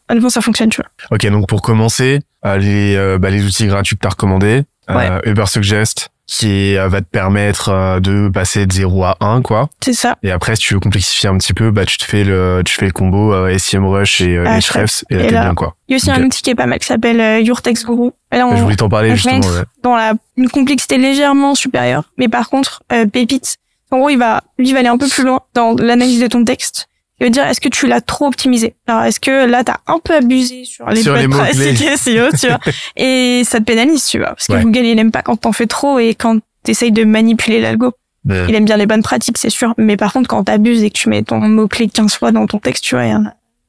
honnêtement, 0.10 0.30
ça 0.30 0.42
fonctionne, 0.42 0.70
tu 0.70 0.82
vois. 0.82 0.90
Ok, 1.12 1.26
donc 1.28 1.48
pour 1.48 1.62
commencer, 1.62 2.20
euh, 2.46 2.58
les, 2.58 3.18
bah, 3.20 3.30
les 3.30 3.46
outils 3.46 3.68
gratuits 3.68 3.96
que 3.96 4.02
t'as 4.02 4.10
recommandés, 4.10 4.64
euh, 4.90 5.20
Uber 5.26 5.46
Suggest 5.48 6.10
qui 6.28 6.78
euh, 6.78 6.88
va 6.88 7.02
te 7.02 7.08
permettre 7.08 7.70
euh, 7.70 8.00
de 8.00 8.30
passer 8.30 8.66
de 8.66 8.74
0 8.74 9.04
à 9.04 9.18
1 9.20 9.42
quoi. 9.42 9.70
C'est 9.84 9.94
ça. 9.94 10.16
Et 10.24 10.32
après 10.32 10.56
si 10.56 10.64
tu 10.64 10.74
veux 10.74 10.80
complexifier 10.80 11.30
un 11.30 11.38
petit 11.38 11.54
peu, 11.54 11.72
bah 11.72 11.86
tu 11.86 11.98
te 11.98 12.04
fais 12.04 12.24
le 12.24 12.62
tu 12.66 12.74
fais 12.74 12.88
le 12.88 12.92
combo 12.92 13.34
euh, 13.34 13.58
SEMrush 13.58 14.22
et 14.22 14.38
euh, 14.38 14.46
Ahrefs 14.46 15.04
et 15.10 15.16
là 15.16 15.24
t'es 15.24 15.32
bien 15.32 15.54
quoi. 15.54 15.76
Il 15.88 15.92
y 15.92 15.96
a 15.96 15.98
aussi 15.98 16.12
un 16.12 16.24
outil 16.24 16.42
qui 16.42 16.50
est 16.50 16.56
pas 16.56 16.66
mal 16.66 16.80
qui 16.80 16.88
s'appelle 16.88 17.44
Your 17.44 17.62
Text 17.62 17.86
Guru. 17.86 18.12
là, 18.32 18.48
on, 18.48 18.56
je 18.56 18.64
voulais 18.64 18.76
t'en 18.76 18.90
parler 18.90 19.16
justement 19.16 19.42
dans 19.84 19.96
la 19.96 20.14
une 20.38 20.50
complexité 20.50 20.98
légèrement 20.98 21.56
supérieure, 21.56 22.06
mais 22.18 22.28
par 22.28 22.50
contre 22.50 22.84
Pépite 23.12 23.58
en 23.92 24.00
gros, 24.00 24.10
il 24.10 24.18
va, 24.18 24.42
lui, 24.58 24.70
il 24.70 24.74
va 24.74 24.80
aller 24.80 24.90
un 24.90 24.98
peu 24.98 25.08
plus 25.08 25.24
loin 25.24 25.42
dans 25.54 25.76
l'analyse 25.76 26.20
de 26.20 26.28
ton 26.28 26.44
texte 26.44 26.88
il 27.20 27.26
veut 27.26 27.30
dire 27.30 27.46
est-ce 27.46 27.62
que 27.62 27.70
tu 27.70 27.88
l'as 27.88 28.02
trop 28.02 28.28
optimisé? 28.28 28.76
Alors 28.88 29.04
est-ce 29.04 29.20
que 29.20 29.46
là 29.46 29.64
t'as 29.64 29.78
un 29.88 30.00
peu 30.00 30.16
abusé 30.16 30.66
sur 30.66 30.88
les 30.90 31.02
sur 31.02 31.16
les 31.16 31.28
mots 31.28 31.38
SEO, 31.38 32.30
tu 32.40 32.48
vois. 32.48 32.60
Et 32.96 33.44
ça 33.46 33.60
te 33.60 33.64
pénalise, 33.64 34.06
tu 34.06 34.20
vois, 34.20 34.30
parce 34.30 34.48
que 34.48 34.62
Google 34.62 34.86
il 34.86 35.00
aime 35.00 35.12
pas 35.12 35.22
quand 35.22 35.38
t'en 35.38 35.52
fais 35.52 35.68
trop 35.68 36.00
et 36.00 36.16
quand 36.16 36.40
t'essayes 36.64 36.92
de 36.92 37.04
manipuler 37.04 37.62
l'algo. 37.62 37.92
Il 38.28 38.56
aime 38.56 38.66
bien 38.66 38.78
les 38.78 38.88
bonnes 38.88 39.04
pratiques, 39.04 39.38
c'est 39.38 39.52
sûr, 39.52 39.76
mais 39.78 39.98
par 39.98 40.12
contre 40.12 40.28
quand 40.28 40.44
t'abuses 40.46 40.82
et 40.82 40.90
que 40.90 40.98
tu 40.98 41.10
mets 41.10 41.22
ton 41.22 41.38
mot 41.38 41.68
clé 41.68 41.88
15 41.88 42.16
fois 42.16 42.32
dans 42.32 42.48
ton 42.48 42.58
texte, 42.58 42.84
tu 42.84 42.96
vois, 42.96 43.06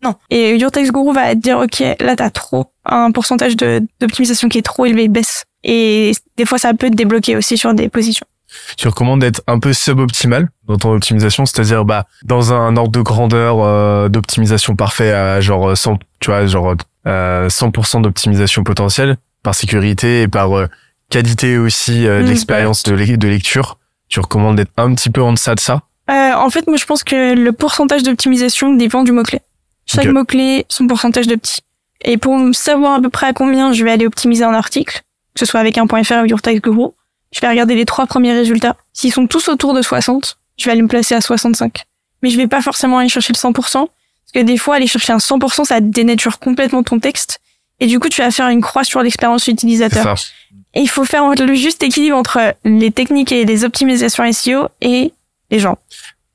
non. 0.03 0.15
Et 0.31 0.57
Your 0.57 0.71
Text 0.71 0.93
Guru 0.93 1.13
va 1.13 1.35
te 1.35 1.41
dire 1.41 1.59
ok, 1.59 1.83
là 2.01 2.17
t'as 2.17 2.31
trop 2.31 2.67
un 2.85 3.11
pourcentage 3.11 3.57
de 3.57 3.83
d'optimisation 4.01 4.49
qui 4.49 4.59
est 4.59 4.63
trop 4.63 4.87
élevé, 4.87 5.09
baisse. 5.09 5.45
Et 5.63 6.13
des 6.37 6.45
fois 6.47 6.59
ça 6.59 6.75
peut 6.75 6.91
te 6.91 6.95
débloquer 6.95 7.37
aussi 7.37 7.59
sur 7.59 7.75
des 7.75 7.89
positions 7.89 8.27
tu 8.77 8.89
recommandes 8.89 9.21
d'être 9.21 9.43
un 9.47 9.59
peu 9.59 9.73
suboptimal 9.73 10.49
dans 10.67 10.77
ton 10.77 10.93
optimisation, 10.95 11.47
c'est-à-dire 11.47 11.85
bah 11.85 12.07
dans 12.25 12.53
un 12.53 12.77
ordre 12.77 12.93
de 12.93 13.01
grandeur 13.01 13.57
euh, 13.63 14.09
d'optimisation 14.09 14.75
parfait 14.77 15.13
à 15.13 15.41
genre 15.41 15.77
100, 15.77 15.99
tu 16.21 16.31
vois, 16.31 16.47
genre 16.47 16.75
euh, 17.07 17.49
100% 17.49 18.03
d'optimisation 18.03 18.65
potentielle 18.65 19.17
par 19.43 19.55
sécurité 19.55 20.23
et 20.23 20.29
par 20.29 20.57
euh, 20.57 20.67
qualité 21.11 21.57
aussi 21.59 22.07
euh, 22.07 22.21
de 22.21 22.25
Mm, 22.25 22.29
l'expérience 22.31 22.83
de, 22.83 22.95
lec- 22.97 23.17
de 23.17 23.29
lecture, 23.29 23.79
tu 24.09 24.21
recommandes 24.21 24.57
d'être 24.57 24.73
un 24.77 24.93
petit 24.95 25.11
peu 25.11 25.23
en 25.23 25.33
deçà 25.33 25.55
de 25.55 25.61
ça 25.61 25.83
Euh, 26.11 26.33
en 26.35 26.51
fait, 26.51 26.67
moi, 26.67 26.77
je 26.77 26.85
pense 26.85 27.05
que 27.05 27.35
le 27.35 27.53
pourcentage 27.53 28.03
d'optimisation 28.03 28.75
dépend 28.75 29.05
du 29.05 29.13
mot-clé. 29.13 29.41
Chaque 29.87 30.07
mot-clé, 30.07 30.67
son 30.69 30.87
pourcentage 30.89 31.27
de 31.29 31.37
petit. 31.37 31.61
Et 32.05 32.17
pour 32.19 32.37
savoir 32.53 32.95
à 32.95 33.01
peu 33.01 33.09
près 33.09 33.27
à 33.29 33.33
combien 33.33 33.73
je 33.73 33.85
vais 33.85 33.91
aller 33.93 34.07
optimiser 34.07 34.43
un 34.45 34.53
article, 34.55 35.01
que 35.35 35.41
ce 35.41 35.47
soit 35.47 35.61
avec 35.61 35.79
un 35.79 35.87
.fr 35.87 36.23
ou 36.23 36.27
Your 36.27 36.41
Guru, 36.43 36.91
je 37.37 37.43
vais 37.43 37.49
regarder 37.51 37.75
les 37.75 37.85
trois 37.85 38.07
premiers 38.07 38.33
résultats. 38.33 38.77
S'ils 38.95 39.13
sont 39.13 39.27
tous 39.27 39.49
autour 39.49 39.75
de 39.75 39.83
60, 39.83 40.39
je 40.57 40.65
vais 40.65 40.71
aller 40.71 40.81
me 40.81 40.89
placer 40.89 41.15
à 41.15 41.21
65. 41.21 41.85
Mais 42.23 42.31
je 42.31 42.39
vais 42.39 42.47
pas 42.47 42.63
forcément 42.63 42.97
aller 42.97 43.11
chercher 43.11 43.35
le 43.35 43.39
100%, 43.39 43.53
parce 43.53 43.89
que 44.33 44.41
des 44.41 44.57
fois, 44.57 44.77
aller 44.77 44.87
chercher 44.87 45.13
un 45.13 45.19
100%, 45.19 45.67
ça 45.67 45.81
dénature 45.81 46.39
complètement 46.39 46.83
ton 46.83 46.99
texte. 46.99 47.41
Et 47.79 47.89
du 47.89 48.01
coup, 48.01 48.09
tu 48.09 48.23
vas 48.23 48.31
faire 48.31 48.49
une 48.49 48.63
croix 48.63 48.85
sur 48.85 49.03
l'expérience 49.03 49.49
utilisateur. 49.49 50.17
Et 50.73 50.81
il 50.81 50.89
faut 50.89 51.05
faire 51.05 51.31
le 51.31 51.55
juste 51.55 51.83
équilibre 51.83 52.17
entre 52.17 52.55
les 52.65 52.91
techniques 52.91 53.33
et 53.33 53.45
les 53.45 53.65
optimisations 53.65 54.33
SEO 54.33 54.69
et 54.81 55.13
les 55.51 55.59
gens. 55.59 55.77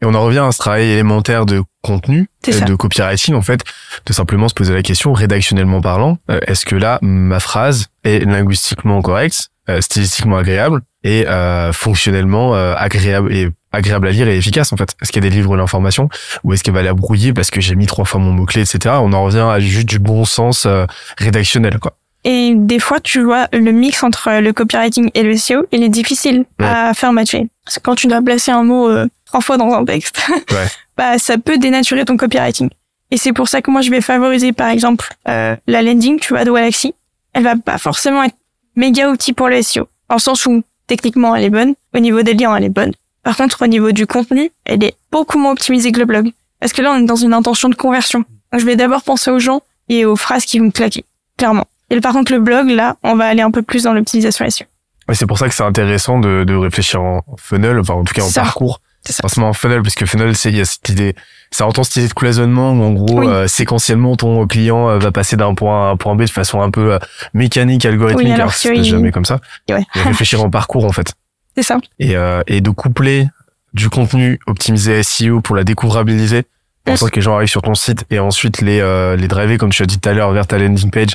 Et 0.03 0.05
on 0.05 0.13
en 0.13 0.21
revient 0.21 0.39
à 0.39 0.51
ce 0.51 0.59
travail 0.59 0.91
élémentaire 0.91 1.47
de 1.47 1.63
contenu, 1.81 2.29
euh, 2.47 2.59
de 2.61 2.75
copywriting, 2.75 3.33
en 3.33 3.41
fait, 3.41 3.63
de 4.05 4.13
simplement 4.13 4.49
se 4.49 4.53
poser 4.53 4.73
la 4.73 4.83
question, 4.83 5.13
rédactionnellement 5.13 5.81
parlant, 5.81 6.19
euh, 6.29 6.39
est-ce 6.45 6.63
que 6.65 6.75
là, 6.75 6.99
ma 7.01 7.39
phrase 7.39 7.87
est 8.03 8.23
linguistiquement 8.23 9.01
correcte, 9.01 9.49
stylistiquement 9.79 10.37
agréable 10.37 10.81
et 11.03 11.27
euh, 11.27 11.71
fonctionnellement 11.71 12.55
euh, 12.55 12.73
agréable 12.75 13.33
et 13.33 13.49
agréable 13.71 14.07
à 14.07 14.11
lire 14.11 14.27
et 14.27 14.37
efficace 14.37 14.73
en 14.73 14.77
fait 14.77 14.95
Est-ce 15.01 15.11
qu'elle 15.11 15.23
délivre 15.23 15.55
l'information 15.55 16.09
ou 16.43 16.51
est-ce 16.53 16.63
qu'elle 16.63 16.73
va 16.73 16.81
la 16.83 16.93
brouiller 16.93 17.31
parce 17.31 17.49
que 17.51 17.61
j'ai 17.61 17.75
mis 17.75 17.85
trois 17.85 18.03
fois 18.05 18.19
mon 18.19 18.31
mot-clé, 18.31 18.61
etc. 18.61 18.95
On 18.99 19.13
en 19.13 19.23
revient 19.23 19.47
à 19.49 19.59
juste 19.59 19.87
du 19.87 19.99
bon 19.99 20.25
sens 20.25 20.65
euh, 20.65 20.85
rédactionnel, 21.17 21.79
quoi. 21.79 21.93
Et 22.23 22.53
des 22.55 22.77
fois, 22.77 22.99
tu 22.99 23.23
vois, 23.23 23.47
le 23.51 23.71
mix 23.71 24.03
entre 24.03 24.29
le 24.41 24.53
copywriting 24.53 25.09
et 25.15 25.23
le 25.23 25.35
SEO, 25.37 25.65
il 25.71 25.81
est 25.81 25.89
difficile 25.89 26.45
Ouais. 26.59 26.67
à 26.67 26.93
faire 26.93 27.13
matcher. 27.13 27.47
Parce 27.65 27.77
que 27.77 27.81
quand 27.83 27.95
tu 27.95 28.05
dois 28.05 28.21
placer 28.21 28.51
un 28.51 28.63
mot 28.63 28.87
euh, 28.89 29.07
trois 29.25 29.41
fois 29.41 29.57
dans 29.57 29.71
un 29.73 29.83
texte, 29.85 30.21
Ouais. 30.51 30.67
bah, 30.97 31.17
ça 31.17 31.37
peut 31.39 31.57
dénaturer 31.57 32.05
ton 32.05 32.17
copywriting. 32.17 32.69
Et 33.09 33.17
c'est 33.17 33.33
pour 33.33 33.47
ça 33.47 33.61
que 33.63 33.71
moi, 33.71 33.81
je 33.81 33.89
vais 33.89 34.01
favoriser, 34.01 34.53
par 34.53 34.69
exemple, 34.69 35.09
euh, 35.27 35.55
la 35.65 35.81
landing, 35.81 36.19
tu 36.19 36.33
vois, 36.33 36.43
de 36.45 36.51
Galaxy. 36.51 36.93
Elle 37.33 37.43
va 37.43 37.55
pas 37.55 37.77
forcément 37.79 38.21
être 38.23 38.35
méga 38.75 39.09
outil 39.09 39.33
pour 39.33 39.49
le 39.49 39.61
SEO. 39.61 39.87
En 40.09 40.19
sens 40.19 40.45
où, 40.45 40.63
techniquement, 40.87 41.35
elle 41.35 41.43
est 41.45 41.49
bonne. 41.49 41.73
Au 41.95 41.99
niveau 41.99 42.21
des 42.21 42.33
liens, 42.33 42.55
elle 42.55 42.65
est 42.65 42.69
bonne. 42.69 42.91
Par 43.23 43.37
contre, 43.37 43.61
au 43.63 43.67
niveau 43.67 43.91
du 43.91 44.07
contenu, 44.07 44.51
elle 44.65 44.83
est 44.83 44.95
beaucoup 45.11 45.37
moins 45.37 45.51
optimisée 45.51 45.91
que 45.91 45.99
le 45.99 46.05
blog. 46.05 46.31
Parce 46.59 46.73
que 46.73 46.81
là, 46.81 46.91
on 46.91 46.97
est 47.03 47.05
dans 47.05 47.15
une 47.15 47.33
intention 47.33 47.69
de 47.69 47.75
conversion. 47.75 48.19
Donc, 48.51 48.61
je 48.61 48.65
vais 48.65 48.75
d'abord 48.75 49.03
penser 49.03 49.31
aux 49.31 49.39
gens 49.39 49.61
et 49.89 50.05
aux 50.05 50.15
phrases 50.15 50.45
qui 50.45 50.59
vont 50.59 50.65
me 50.65 50.71
claquer. 50.71 51.05
Clairement. 51.37 51.65
Et 51.89 51.99
par 52.01 52.13
contre, 52.13 52.31
le 52.31 52.39
blog, 52.39 52.69
là, 52.69 52.97
on 53.03 53.15
va 53.15 53.25
aller 53.25 53.41
un 53.41 53.51
peu 53.51 53.61
plus 53.61 53.83
dans 53.83 53.93
l'optimisation 53.93 54.49
SEO. 54.49 54.65
C'est 55.13 55.25
pour 55.25 55.37
ça 55.37 55.49
que 55.49 55.53
c'est 55.55 55.63
intéressant 55.63 56.19
de, 56.19 56.45
de 56.45 56.55
réfléchir 56.55 57.01
en 57.01 57.17
en 57.27 57.35
funnel, 57.37 57.77
enfin 57.79 57.95
en 57.95 58.03
tout 58.05 58.13
cas 58.13 58.21
en 58.21 58.29
Ça. 58.29 58.43
parcours. 58.43 58.79
C'est 59.03 59.13
ça. 59.13 59.21
Forcément 59.21 59.49
en 59.49 59.53
funnel, 59.53 59.81
parce 59.81 59.95
que 59.95 60.05
funnel, 60.05 60.35
c'est 60.35 60.49
il 60.49 60.57
y 60.57 60.61
a 60.61 60.65
cette 60.65 60.87
idée, 60.89 61.15
ça 61.51 61.65
entend 61.65 61.83
cette 61.83 61.95
idée 61.97 62.07
de 62.07 62.13
cloisonnement 62.13 62.71
où 62.73 62.83
en 62.83 62.91
gros, 62.91 63.19
Oui. 63.21 63.27
euh, 63.27 63.47
séquentiellement, 63.47 64.15
ton 64.15 64.45
client 64.45 64.89
euh, 64.89 64.99
va 64.99 65.11
passer 65.11 65.35
d'un 65.37 65.55
point 65.55 65.85
A 65.85 65.89
à 65.89 65.91
un 65.91 65.97
point 65.97 66.15
B 66.15 66.21
de 66.23 66.29
façon 66.29 66.61
un 66.61 66.69
peu 66.69 66.93
euh, 66.93 66.99
mécanique, 67.33 67.85
algorithmique. 67.85 68.25
Oui, 68.27 68.31
alors 68.33 68.41
alors 68.49 68.51
passe 68.51 68.63
il- 68.65 68.83
jamais 68.83 69.11
comme 69.11 69.25
ça. 69.25 69.39
Ouais. 69.69 69.83
Et 69.95 70.01
réfléchir 70.01 70.43
en 70.43 70.49
parcours 70.49 70.85
en 70.85 70.91
fait. 70.91 71.13
C'est 71.55 71.63
ça. 71.63 71.77
Et, 71.99 72.15
euh, 72.15 72.41
et 72.47 72.61
de 72.61 72.69
coupler 72.69 73.27
du 73.73 73.89
contenu 73.89 74.39
optimisé 74.47 75.01
SEO 75.01 75.41
pour 75.41 75.55
la 75.55 75.63
découvrabiliser, 75.63 76.43
Mm. 76.87 76.95
sorte 76.95 77.11
que 77.11 77.17
les 77.17 77.21
gens 77.21 77.35
arrivent 77.35 77.47
sur 77.49 77.61
ton 77.61 77.75
site 77.75 78.05
et 78.09 78.19
ensuite 78.19 78.61
les 78.61 78.79
euh, 78.79 79.15
les 79.15 79.27
driver 79.27 79.57
comme 79.57 79.69
tu 79.69 79.83
as 79.83 79.85
dit 79.85 79.99
tout 79.99 80.09
à 80.09 80.13
l'heure 80.13 80.31
vers 80.31 80.47
ta 80.47 80.57
landing 80.57 80.89
page 80.89 81.09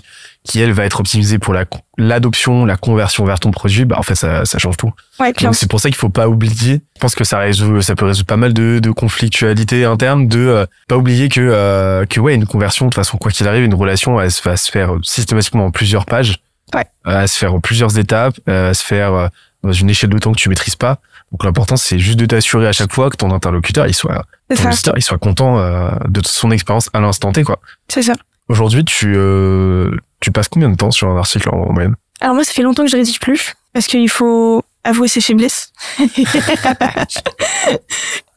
qui 0.44 0.60
elle 0.60 0.72
va 0.72 0.84
être 0.84 1.00
optimisée 1.00 1.38
pour 1.40 1.52
la 1.54 1.64
l'adoption, 1.98 2.64
la 2.64 2.76
conversion 2.76 3.24
vers 3.24 3.40
ton 3.40 3.50
produit, 3.50 3.84
bah 3.84 3.96
en 3.98 4.02
fait 4.02 4.14
ça 4.14 4.44
ça 4.44 4.58
change 4.58 4.76
tout. 4.76 4.92
Ouais. 5.18 5.32
Donc 5.32 5.54
c'est 5.56 5.68
pour 5.68 5.80
ça 5.80 5.88
qu'il 5.88 5.96
faut 5.96 6.08
pas 6.08 6.28
oublier. 6.28 6.82
Je 6.94 7.00
pense 7.00 7.14
que 7.16 7.24
ça 7.24 7.38
résout, 7.38 7.80
ça 7.82 7.96
peut 7.96 8.04
résoudre 8.06 8.26
pas 8.26 8.36
mal 8.36 8.52
de, 8.52 8.78
de 8.78 8.90
conflictualité 8.92 9.84
interne, 9.84 10.28
de 10.28 10.38
euh, 10.38 10.66
pas 10.88 10.96
oublier 10.96 11.28
que 11.28 11.40
euh, 11.40 12.06
que 12.06 12.20
ouais 12.20 12.34
une 12.34 12.46
conversion 12.46 12.84
de 12.86 12.90
toute 12.90 12.96
façon 12.96 13.18
quoi 13.18 13.32
qu'il 13.32 13.48
arrive, 13.48 13.64
une 13.64 13.74
relation 13.74 14.20
elle 14.20 14.30
se 14.30 14.42
va 14.42 14.56
se 14.56 14.70
faire 14.70 14.92
systématiquement 15.02 15.66
en 15.66 15.70
plusieurs 15.72 16.06
pages, 16.06 16.38
Ouais. 16.74 16.84
euh, 17.08 17.22
à 17.22 17.26
se 17.26 17.38
faire 17.38 17.54
en 17.54 17.60
plusieurs 17.60 17.98
étapes, 17.98 18.38
euh, 18.48 18.70
à 18.70 18.74
se 18.74 18.84
faire 18.84 19.12
euh, 19.14 19.28
dans 19.64 19.72
une 19.72 19.90
échelle 19.90 20.10
de 20.10 20.18
temps 20.18 20.30
que 20.32 20.38
tu 20.38 20.48
maîtrises 20.48 20.76
pas. 20.76 20.98
Donc 21.32 21.44
l'important 21.44 21.76
c'est 21.76 21.98
juste 21.98 22.18
de 22.18 22.26
t'assurer 22.26 22.66
à 22.68 22.72
chaque 22.72 22.92
fois 22.92 23.10
que 23.10 23.16
ton 23.16 23.30
interlocuteur 23.32 23.86
il 23.86 23.94
soit 23.94 24.24
C'est 24.50 24.56
ton 24.56 24.62
ça. 24.64 24.70
visiteur, 24.70 24.94
il 24.96 25.02
soit 25.02 25.18
content 25.18 25.58
euh, 25.58 25.90
de 26.08 26.20
son 26.24 26.50
expérience 26.50 26.88
à 26.92 27.00
l'instant 27.00 27.32
T 27.32 27.42
quoi. 27.44 27.58
C'est 27.88 28.02
ça. 28.02 28.14
Aujourd'hui 28.48 28.84
tu 28.84 29.14
euh, 29.16 29.90
tu 30.20 30.30
passes 30.30 30.48
combien 30.48 30.68
de 30.70 30.76
temps 30.76 30.90
sur 30.90 31.08
un 31.08 31.16
article 31.18 31.48
en, 31.50 31.58
en 31.68 31.72
moyenne? 31.72 31.96
Alors 32.20 32.34
moi, 32.34 32.44
ça 32.44 32.52
fait 32.54 32.62
longtemps 32.62 32.84
que 32.84 32.90
je 32.90 32.96
rédige 32.96 33.20
plus. 33.20 33.54
Parce 33.74 33.86
qu'il 33.88 34.08
faut 34.08 34.62
avouer 34.84 35.06
ses 35.06 35.20
faiblesses. 35.20 35.70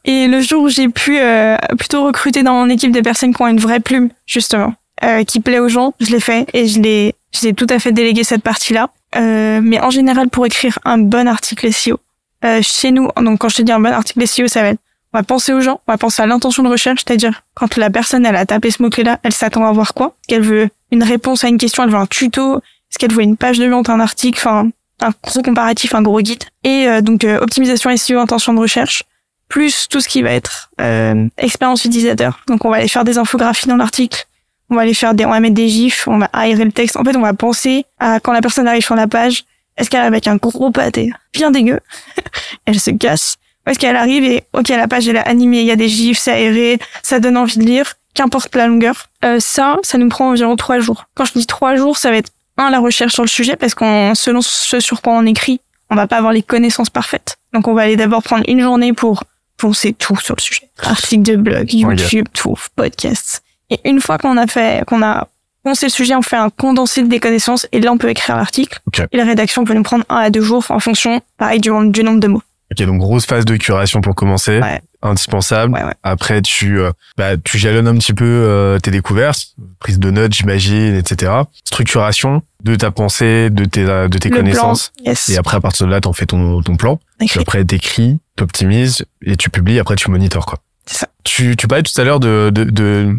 Et 0.04 0.26
le 0.28 0.40
jour 0.40 0.64
où 0.64 0.68
j'ai 0.68 0.88
pu 0.88 1.18
euh, 1.18 1.56
plutôt 1.78 2.04
recruter 2.06 2.42
dans 2.42 2.54
mon 2.54 2.68
équipe 2.68 2.92
des 2.92 3.02
personnes 3.02 3.34
qui 3.34 3.42
ont 3.42 3.46
une 3.46 3.60
vraie 3.60 3.80
plume, 3.80 4.10
justement, 4.26 4.74
euh, 5.04 5.24
qui 5.24 5.40
plaît 5.40 5.58
aux 5.58 5.68
gens, 5.68 5.94
je 6.00 6.10
l'ai 6.10 6.20
fait 6.20 6.46
et 6.52 6.66
je 6.66 6.80
l'ai, 6.80 7.14
je 7.34 7.46
l'ai 7.46 7.54
tout 7.54 7.66
à 7.70 7.78
fait 7.78 7.92
délégué 7.92 8.24
cette 8.24 8.42
partie-là. 8.42 8.90
Euh, 9.16 9.60
mais 9.62 9.80
en 9.80 9.90
général, 9.90 10.28
pour 10.28 10.46
écrire 10.46 10.78
un 10.84 10.98
bon 10.98 11.28
article 11.28 11.72
SEO, 11.72 11.98
euh, 12.44 12.60
chez 12.62 12.90
nous, 12.90 13.08
donc 13.20 13.38
quand 13.38 13.48
je 13.48 13.56
te 13.56 13.62
dis 13.62 13.72
un 13.72 13.80
bon 13.80 13.92
article 13.92 14.26
SEO, 14.26 14.48
ça 14.48 14.62
va 14.62 14.68
être, 14.68 14.80
on 15.12 15.18
va 15.18 15.22
penser 15.22 15.52
aux 15.52 15.60
gens, 15.60 15.80
on 15.86 15.92
va 15.92 15.98
penser 15.98 16.22
à 16.22 16.26
l'intention 16.26 16.62
de 16.62 16.68
recherche, 16.68 17.02
c'est-à-dire 17.06 17.42
quand 17.54 17.76
la 17.76 17.90
personne 17.90 18.24
elle 18.24 18.36
a 18.36 18.46
tapé 18.46 18.70
ce 18.70 18.82
mot-clé-là, 18.82 19.18
elle 19.22 19.32
s'attend 19.32 19.66
à 19.66 19.72
voir 19.72 19.92
quoi? 19.94 20.14
Qu'elle 20.28 20.42
veut 20.42 20.68
une 20.90 21.02
réponse 21.02 21.44
à 21.44 21.48
une 21.48 21.58
question, 21.58 21.84
elle 21.84 21.90
veut 21.90 21.96
un 21.96 22.06
tuto, 22.06 22.58
est-ce 22.58 22.98
qu'elle 22.98 23.12
veut 23.12 23.22
une 23.22 23.36
page 23.36 23.58
de 23.58 23.66
vente, 23.66 23.88
un 23.88 24.00
article, 24.00 24.38
enfin 24.38 24.70
un 25.00 25.10
gros 25.22 25.42
comparatif, 25.42 25.94
un 25.94 26.02
gros 26.02 26.20
guide? 26.20 26.44
Et 26.64 26.86
euh, 26.86 27.00
donc 27.00 27.24
euh, 27.24 27.38
optimisation 27.40 27.94
SEO, 27.96 28.18
intention 28.18 28.54
de 28.54 28.60
recherche, 28.60 29.04
plus 29.48 29.88
tout 29.88 30.00
ce 30.00 30.08
qui 30.08 30.22
va 30.22 30.32
être 30.32 30.70
euh, 30.80 31.28
expérience 31.38 31.84
utilisateur. 31.84 32.40
Donc 32.46 32.64
on 32.64 32.70
va 32.70 32.76
aller 32.76 32.88
faire 32.88 33.04
des 33.04 33.18
infographies 33.18 33.68
dans 33.68 33.76
l'article, 33.76 34.26
on 34.70 34.76
va 34.76 34.82
aller 34.82 34.94
faire 34.94 35.14
des, 35.14 35.24
on 35.24 35.30
va 35.30 35.40
mettre 35.40 35.54
des 35.54 35.68
gifs, 35.68 36.06
on 36.08 36.18
va 36.18 36.30
aérer 36.32 36.64
le 36.64 36.72
texte. 36.72 36.96
En 36.96 37.04
fait, 37.04 37.16
on 37.16 37.20
va 37.20 37.34
penser 37.34 37.84
à 37.98 38.20
quand 38.20 38.32
la 38.32 38.40
personne 38.40 38.68
arrive 38.68 38.84
sur 38.84 38.94
la 38.94 39.08
page, 39.08 39.44
est-ce 39.80 39.90
qu'elle 39.90 40.00
arrive 40.00 40.12
avec 40.12 40.26
un 40.26 40.36
gros 40.36 40.70
pâté 40.70 41.10
bien 41.32 41.50
dégueu, 41.50 41.80
elle 42.66 42.78
se 42.78 42.90
casse, 42.90 43.36
ou 43.66 43.70
est-ce 43.70 43.78
qu'elle 43.78 43.96
arrive 43.96 44.24
et 44.24 44.44
ok 44.52 44.68
la 44.68 44.86
page 44.88 45.08
elle 45.08 45.16
est 45.16 45.28
animée, 45.28 45.60
il 45.60 45.66
y 45.66 45.70
a 45.70 45.76
des 45.76 45.88
gifs, 45.88 46.18
c'est 46.18 46.32
aéré, 46.32 46.78
ça 47.02 47.18
donne 47.18 47.36
envie 47.36 47.58
de 47.58 47.64
lire, 47.64 47.94
qu'importe 48.14 48.54
la 48.54 48.66
longueur. 48.66 49.06
Euh, 49.24 49.40
ça, 49.40 49.78
ça 49.82 49.98
nous 49.98 50.08
prend 50.08 50.30
environ 50.30 50.56
trois 50.56 50.80
jours. 50.80 51.06
Quand 51.14 51.24
je 51.24 51.32
dis 51.32 51.46
trois 51.46 51.76
jours, 51.76 51.96
ça 51.96 52.10
va 52.10 52.18
être 52.18 52.30
un 52.56 52.70
la 52.70 52.78
recherche 52.78 53.14
sur 53.14 53.22
le 53.22 53.28
sujet 53.28 53.56
parce 53.56 53.74
qu'on 53.74 54.14
selon 54.14 54.42
ce 54.42 54.80
sur 54.80 55.00
quoi 55.00 55.14
on 55.14 55.24
écrit, 55.24 55.60
on 55.88 55.94
va 55.94 56.06
pas 56.06 56.18
avoir 56.18 56.32
les 56.32 56.42
connaissances 56.42 56.90
parfaites. 56.90 57.38
Donc 57.52 57.66
on 57.68 57.74
va 57.74 57.82
aller 57.82 57.96
d'abord 57.96 58.22
prendre 58.22 58.44
une 58.48 58.60
journée 58.60 58.92
pour 58.92 59.24
poncer 59.56 59.92
tout 59.92 60.16
sur 60.16 60.34
le 60.36 60.42
sujet. 60.42 60.70
Articles 60.82 61.22
de 61.22 61.36
blog, 61.36 61.72
YouTube, 61.72 62.26
tout, 62.32 62.58
podcasts. 62.76 63.42
Et 63.70 63.80
une 63.84 64.00
fois 64.00 64.18
qu'on 64.18 64.36
a 64.36 64.46
fait, 64.46 64.84
qu'on 64.86 65.02
a 65.02 65.28
poncé 65.62 65.86
le 65.86 65.90
sujet, 65.90 66.14
on 66.14 66.22
fait 66.22 66.36
un 66.36 66.50
condensé 66.50 67.02
des 67.02 67.20
connaissances 67.20 67.66
et 67.72 67.80
là 67.80 67.92
on 67.92 67.98
peut 67.98 68.08
écrire 68.10 68.36
l'article. 68.36 68.78
Ok. 68.86 69.02
Et 69.12 69.16
la 69.16 69.24
rédaction 69.24 69.64
peut 69.64 69.74
nous 69.74 69.82
prendre 69.82 70.04
un 70.08 70.16
à 70.16 70.30
deux 70.30 70.42
jours 70.42 70.64
en 70.70 70.78
fonction, 70.80 71.20
pareil, 71.38 71.60
du, 71.60 71.70
du 71.90 72.02
nombre 72.02 72.20
de 72.20 72.28
mots. 72.28 72.42
Ok, 72.72 72.86
donc 72.86 72.98
grosse 73.00 73.26
phase 73.26 73.44
de 73.44 73.56
curation 73.56 74.00
pour 74.00 74.14
commencer, 74.14 74.60
Ouais. 74.60 74.80
indispensable. 75.02 75.72
Ouais, 75.74 75.82
ouais. 75.82 75.94
Après, 76.04 76.40
tu 76.40 76.78
euh, 76.78 76.92
bah, 77.16 77.36
tu 77.36 77.58
jalonnes 77.58 77.88
un 77.88 77.96
petit 77.96 78.14
peu 78.14 78.24
euh, 78.24 78.78
tes 78.78 78.92
découvertes, 78.92 79.56
prise 79.80 79.98
de 79.98 80.08
notes, 80.12 80.32
j'imagine, 80.34 80.94
etc. 80.94 81.32
Structuration 81.64 82.42
de 82.62 82.76
ta 82.76 82.90
pensée, 82.92 83.50
de 83.50 83.64
tes 83.64 83.84
euh, 83.84 84.06
de 84.08 84.18
tes 84.18 84.28
Le 84.28 84.36
connaissances. 84.36 84.92
plan, 84.98 85.04
yes. 85.10 85.30
Et 85.30 85.36
après, 85.36 85.56
à 85.56 85.60
partir 85.60 85.86
de 85.86 85.90
là, 85.90 86.00
t'en 86.00 86.12
fais 86.12 86.26
ton 86.26 86.62
ton 86.62 86.76
plan. 86.76 87.00
Puis 87.18 87.26
Écrit. 87.26 87.40
après, 87.40 87.64
t'écris, 87.64 88.18
t'optimises 88.36 89.04
et 89.24 89.36
tu 89.36 89.50
publies. 89.50 89.80
Après, 89.80 89.96
tu 89.96 90.08
monitores 90.10 90.46
quoi. 90.46 90.58
Ça. 90.86 91.08
Tu 91.24 91.56
tu 91.56 91.66
parlais 91.66 91.82
tout 91.82 91.98
à 92.00 92.04
l'heure 92.04 92.20
de 92.20 92.50
de 92.54 92.64
de 92.64 93.18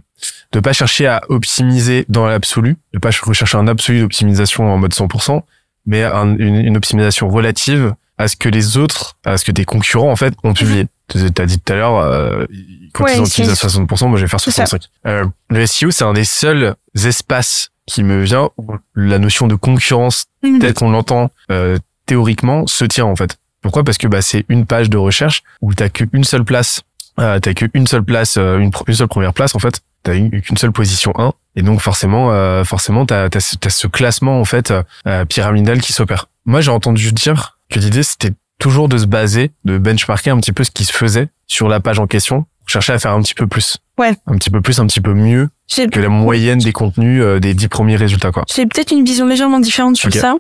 de 0.51 0.59
pas 0.59 0.73
chercher 0.73 1.07
à 1.07 1.21
optimiser 1.29 2.05
dans 2.09 2.25
l'absolu, 2.27 2.77
de 2.93 2.99
pas 2.99 3.09
rechercher 3.23 3.57
un 3.57 3.67
absolu 3.67 3.99
d'optimisation 4.01 4.71
en 4.71 4.77
mode 4.77 4.93
100%, 4.93 5.43
mais 5.85 6.03
un- 6.03 6.35
une, 6.37 6.55
une 6.57 6.77
optimisation 6.77 7.29
relative 7.29 7.93
à 8.17 8.27
ce 8.27 8.35
que 8.35 8.49
les 8.49 8.77
autres, 8.77 9.17
à 9.25 9.37
ce 9.37 9.45
que 9.45 9.51
tes 9.51 9.65
concurrents 9.65 10.11
en 10.11 10.15
fait 10.15 10.33
ont 10.43 10.53
publié. 10.53 10.87
Tu 11.09 11.17
as 11.17 11.45
dit 11.45 11.59
tout 11.59 11.73
à 11.73 11.75
l'heure, 11.75 11.97
euh, 11.97 12.45
quand 12.93 13.03
Ouais, 13.05 13.15
ils 13.17 13.21
optimisent 13.21 13.49
à 13.51 13.55
c'est- 13.55 13.67
60%, 13.67 14.07
moi 14.07 14.17
je 14.17 14.23
vais 14.23 14.29
faire 14.29 14.39
C'est 14.39 14.51
ça. 14.51 14.65
65. 14.65 14.89
Euh, 15.07 15.25
le 15.49 15.65
SEO, 15.65 15.91
c'est 15.91 16.03
un 16.03 16.13
des 16.13 16.23
seuls 16.23 16.75
espaces 16.95 17.69
qui 17.87 18.03
me 18.03 18.21
vient 18.23 18.49
où 18.57 18.75
la 18.95 19.17
notion 19.19 19.47
de 19.47 19.55
concurrence 19.55 20.25
Mhm. 20.43 20.59
telle 20.59 20.73
qu'on 20.73 20.91
l'entend 20.91 21.31
euh, 21.49 21.77
théoriquement 22.05 22.67
se 22.67 22.85
tient 22.85 23.05
en 23.05 23.15
fait. 23.15 23.37
Pourquoi? 23.61 23.83
Parce 23.83 23.97
que 23.97 24.07
bah, 24.07 24.21
c'est 24.21 24.45
une 24.49 24.65
page 24.65 24.89
de 24.89 24.97
recherche 24.97 25.43
où 25.61 25.73
t'as 25.73 25.89
qu'une 25.89 26.23
seule 26.23 26.43
place, 26.45 26.81
euh, 27.19 27.39
t'as 27.39 27.53
qu'une 27.53 27.87
seule 27.87 28.03
place, 28.03 28.37
euh, 28.37 28.57
une, 28.59 28.71
une 28.87 28.93
seule 28.93 29.07
première 29.07 29.33
place 29.33 29.55
en 29.55 29.59
fait. 29.59 29.81
T'as 30.03 30.15
une- 30.15 30.41
qu'une 30.41 30.57
seule 30.57 30.71
position 30.71 31.13
1 31.17 31.33
et 31.55 31.61
donc 31.61 31.79
forcément, 31.81 32.31
euh, 32.31 32.63
forcément 32.63 33.05
t'as 33.05 33.25
as, 33.33 33.39
ce- 33.39 33.55
t'as 33.55 33.69
ce 33.69 33.87
classement 33.87 34.39
en 34.39 34.45
fait 34.45 34.73
euh, 35.07 35.25
pyramidal 35.25 35.79
qui 35.81 35.93
s'opère. 35.93 36.27
Moi 36.45 36.61
j'ai 36.61 36.71
entendu 36.71 37.11
dire 37.11 37.57
que 37.69 37.79
l'idée 37.79 38.03
c'était 38.03 38.31
toujours 38.59 38.89
de 38.89 38.97
se 38.97 39.05
baser, 39.05 39.51
de 39.65 39.77
benchmarker 39.77 40.29
un 40.31 40.37
petit 40.39 40.51
peu 40.53 40.63
ce 40.63 40.71
qui 40.71 40.85
se 40.85 40.93
faisait 40.93 41.27
sur 41.47 41.67
la 41.67 41.79
page 41.79 41.99
en 41.99 42.07
question, 42.07 42.45
chercher 42.65 42.93
à 42.93 42.99
faire 42.99 43.11
un 43.11 43.21
petit 43.21 43.33
peu 43.33 43.47
plus. 43.47 43.77
Ouais. 43.97 44.13
Un 44.27 44.35
petit 44.37 44.49
peu 44.49 44.61
plus, 44.61 44.79
un 44.79 44.87
petit 44.87 45.01
peu 45.01 45.13
mieux 45.13 45.49
que 45.91 45.99
la 45.99 46.09
moyenne 46.09 46.59
des 46.59 46.71
contenus 46.71 47.21
euh, 47.23 47.39
des 47.39 47.53
dix 47.53 47.67
premiers 47.67 47.95
résultats 47.95 48.31
quoi. 48.31 48.43
J'ai 48.53 48.65
peut-être 48.65 48.91
une 48.91 49.03
vision 49.05 49.27
légèrement 49.27 49.59
différente 49.59 49.97
sur 49.97 50.09
ça. 50.19 50.35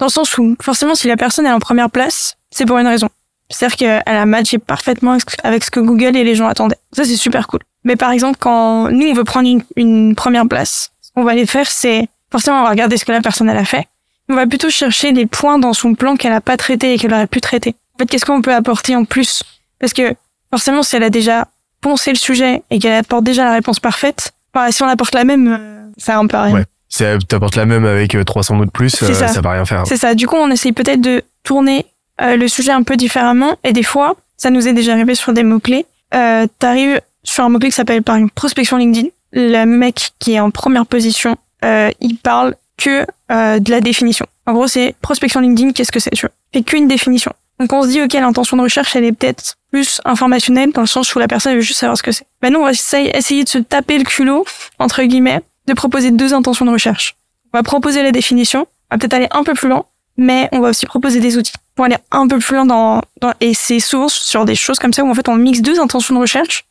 Dans 0.00 0.06
le 0.06 0.10
sens 0.10 0.36
où, 0.38 0.56
forcément, 0.60 0.96
si 0.96 1.06
la 1.06 1.16
personne 1.16 1.46
est 1.46 1.52
en 1.52 1.60
première 1.60 1.88
place, 1.88 2.36
c'est 2.50 2.66
pour 2.66 2.78
une 2.78 2.86
raison. 2.88 3.08
C'est-à-dire 3.48 3.76
qu'elle 3.76 4.02
a 4.16 4.26
matché 4.26 4.58
parfaitement 4.58 5.16
avec 5.44 5.62
ce 5.62 5.70
que 5.70 5.78
Google 5.78 6.16
et 6.16 6.24
les 6.24 6.34
gens 6.34 6.48
attendaient. 6.48 6.78
Ça, 6.92 7.04
c'est 7.04 7.16
super 7.16 7.46
cool. 7.46 7.60
Mais 7.84 7.96
par 7.96 8.10
exemple, 8.10 8.38
quand 8.40 8.90
nous, 8.90 9.06
on 9.08 9.14
veut 9.14 9.24
prendre 9.24 9.48
une, 9.48 9.62
une 9.76 10.14
première 10.14 10.46
place, 10.48 10.90
ce 11.02 11.10
qu'on 11.14 11.24
va 11.24 11.32
aller 11.32 11.46
faire, 11.46 11.70
c'est 11.70 12.08
forcément, 12.30 12.60
on 12.60 12.64
va 12.64 12.70
regarder 12.70 12.96
ce 12.96 13.04
que 13.04 13.12
la 13.12 13.20
personne 13.20 13.48
elle 13.48 13.58
a 13.58 13.64
fait. 13.64 13.86
On 14.28 14.34
va 14.34 14.46
plutôt 14.46 14.70
chercher 14.70 15.12
des 15.12 15.26
points 15.26 15.58
dans 15.58 15.74
son 15.74 15.94
plan 15.94 16.16
qu'elle 16.16 16.32
a 16.32 16.40
pas 16.40 16.56
traité 16.56 16.94
et 16.94 16.98
qu'elle 16.98 17.12
aurait 17.12 17.26
pu 17.26 17.40
traiter. 17.40 17.74
En 17.94 17.98
fait, 17.98 18.06
qu'est-ce 18.06 18.24
qu'on 18.24 18.40
peut 18.42 18.54
apporter 18.54 18.96
en 18.96 19.04
plus? 19.04 19.42
Parce 19.78 19.92
que 19.92 20.14
forcément, 20.50 20.82
si 20.82 20.96
elle 20.96 21.02
a 21.02 21.10
déjà 21.10 21.48
poncé 21.80 22.10
le 22.10 22.16
sujet 22.16 22.62
et 22.70 22.78
qu'elle 22.78 22.94
apporte 22.94 23.24
déjà 23.24 23.44
la 23.44 23.52
réponse 23.52 23.80
parfaite, 23.80 24.32
bah, 24.54 24.72
si 24.72 24.82
on 24.82 24.88
apporte 24.88 25.14
la 25.14 25.24
même, 25.24 25.48
euh, 25.48 25.90
ça 25.98 26.18
un 26.18 26.26
peu 26.26 26.38
rien. 26.38 26.54
Ouais. 26.54 26.64
Si 26.88 27.04
t'apportes 27.28 27.56
la 27.56 27.66
même 27.66 27.84
avec 27.84 28.16
300 28.24 28.54
mots 28.54 28.64
de 28.64 28.70
plus, 28.70 29.02
euh, 29.02 29.12
ça. 29.12 29.28
ça 29.28 29.40
va 29.40 29.50
rien 29.52 29.64
faire. 29.64 29.84
C'est 29.86 29.96
ça. 29.96 30.14
Du 30.14 30.26
coup, 30.26 30.36
on 30.36 30.50
essaye 30.50 30.72
peut-être 30.72 31.00
de 31.00 31.22
tourner 31.42 31.86
euh, 32.20 32.36
le 32.36 32.46
sujet 32.48 32.70
un 32.72 32.82
peu 32.84 32.96
différemment. 32.96 33.56
Et 33.64 33.72
des 33.72 33.82
fois, 33.82 34.14
ça 34.36 34.50
nous 34.50 34.68
est 34.68 34.72
déjà 34.72 34.92
arrivé 34.92 35.14
sur 35.14 35.32
des 35.32 35.42
mots-clés. 35.42 35.86
Euh, 36.14 36.46
T'arrives 36.58 37.00
sur 37.24 37.44
un 37.44 37.48
mot-clé 37.48 37.70
qui 37.70 37.74
s'appelle 37.74 38.02
par 38.02 38.16
une 38.16 38.30
prospection 38.30 38.76
LinkedIn. 38.76 39.08
Le 39.32 39.64
mec 39.64 40.12
qui 40.20 40.34
est 40.34 40.40
en 40.40 40.50
première 40.50 40.86
position, 40.86 41.36
euh, 41.64 41.90
il 42.00 42.16
parle 42.18 42.54
que 42.76 43.06
euh, 43.32 43.58
de 43.58 43.70
la 43.70 43.80
définition. 43.80 44.26
En 44.46 44.52
gros, 44.52 44.66
c'est 44.68 44.94
prospection 45.00 45.40
LinkedIn, 45.40 45.72
qu'est-ce 45.72 45.92
que 45.92 46.00
c'est 46.00 46.10
tu 46.10 46.26
vois? 46.26 46.34
Fait 46.52 46.62
qu'une 46.62 46.86
définition. 46.86 47.32
Donc 47.58 47.72
on 47.72 47.82
se 47.82 47.88
dit, 47.88 48.02
ok, 48.02 48.12
l'intention 48.12 48.56
de 48.56 48.62
recherche, 48.62 48.94
elle 48.96 49.04
est 49.04 49.12
peut-être 49.12 49.56
plus 49.70 50.00
informationnelle, 50.04 50.72
dans 50.72 50.80
le 50.80 50.86
sens 50.86 51.14
où 51.14 51.18
la 51.18 51.28
personne 51.28 51.54
veut 51.54 51.60
juste 51.60 51.80
savoir 51.80 51.96
ce 51.96 52.02
que 52.02 52.12
c'est. 52.12 52.26
Ben 52.42 52.52
nous, 52.52 52.60
on 52.60 52.64
va 52.64 52.72
essayer 52.72 53.44
de 53.44 53.48
se 53.48 53.58
taper 53.58 53.98
le 53.98 54.04
culot, 54.04 54.44
entre 54.78 55.02
guillemets, 55.02 55.40
de 55.66 55.72
proposer 55.72 56.10
deux 56.10 56.34
intentions 56.34 56.64
de 56.64 56.70
recherche. 56.70 57.16
On 57.52 57.58
va 57.58 57.62
proposer 57.62 58.02
la 58.02 58.10
définition, 58.10 58.66
on 58.90 58.94
va 58.94 58.98
peut-être 58.98 59.14
aller 59.14 59.28
un 59.30 59.44
peu 59.44 59.54
plus 59.54 59.68
loin, 59.68 59.84
mais 60.16 60.48
on 60.52 60.60
va 60.60 60.70
aussi 60.70 60.86
proposer 60.86 61.20
des 61.20 61.36
outils 61.38 61.52
pour 61.74 61.84
aller 61.84 61.96
un 62.10 62.28
peu 62.28 62.38
plus 62.38 62.54
loin 62.54 62.66
dans, 62.66 63.00
dans 63.20 63.32
et 63.40 63.54
ces 63.54 63.80
sources 63.80 64.14
sur 64.14 64.44
des 64.44 64.54
choses 64.54 64.78
comme 64.78 64.92
ça 64.92 65.02
où 65.02 65.10
en 65.10 65.14
fait 65.14 65.28
on 65.28 65.36
mixe 65.36 65.60
deux 65.60 65.80
intentions 65.80 66.14
de 66.14 66.20
recherche. 66.20 66.64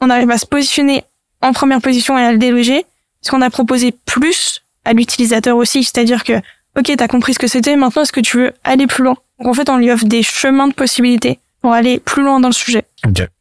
On 0.00 0.10
arrive 0.10 0.30
à 0.30 0.38
se 0.38 0.46
positionner 0.46 1.04
en 1.42 1.52
première 1.52 1.80
position 1.80 2.18
et 2.18 2.22
à 2.22 2.32
le 2.32 2.38
déloger. 2.38 2.84
Parce 3.20 3.30
qu'on 3.30 3.42
a 3.42 3.50
proposé 3.50 3.92
plus 4.06 4.62
à 4.84 4.94
l'utilisateur 4.94 5.56
aussi, 5.56 5.84
c'est-à-dire 5.84 6.24
que 6.24 6.34
ok, 6.78 6.96
t'as 6.96 7.08
compris 7.08 7.34
ce 7.34 7.38
que 7.38 7.46
c'était, 7.46 7.76
maintenant 7.76 8.02
est-ce 8.02 8.12
que 8.12 8.20
tu 8.20 8.38
veux 8.38 8.52
aller 8.64 8.86
plus 8.86 9.04
loin? 9.04 9.16
Donc 9.38 9.48
en 9.48 9.54
fait, 9.54 9.68
on 9.68 9.76
lui 9.76 9.90
offre 9.90 10.06
des 10.06 10.22
chemins 10.22 10.68
de 10.68 10.72
possibilités 10.72 11.38
pour 11.60 11.72
aller 11.72 11.98
plus 11.98 12.22
loin 12.22 12.40
dans 12.40 12.48
le 12.48 12.54
sujet. 12.54 12.84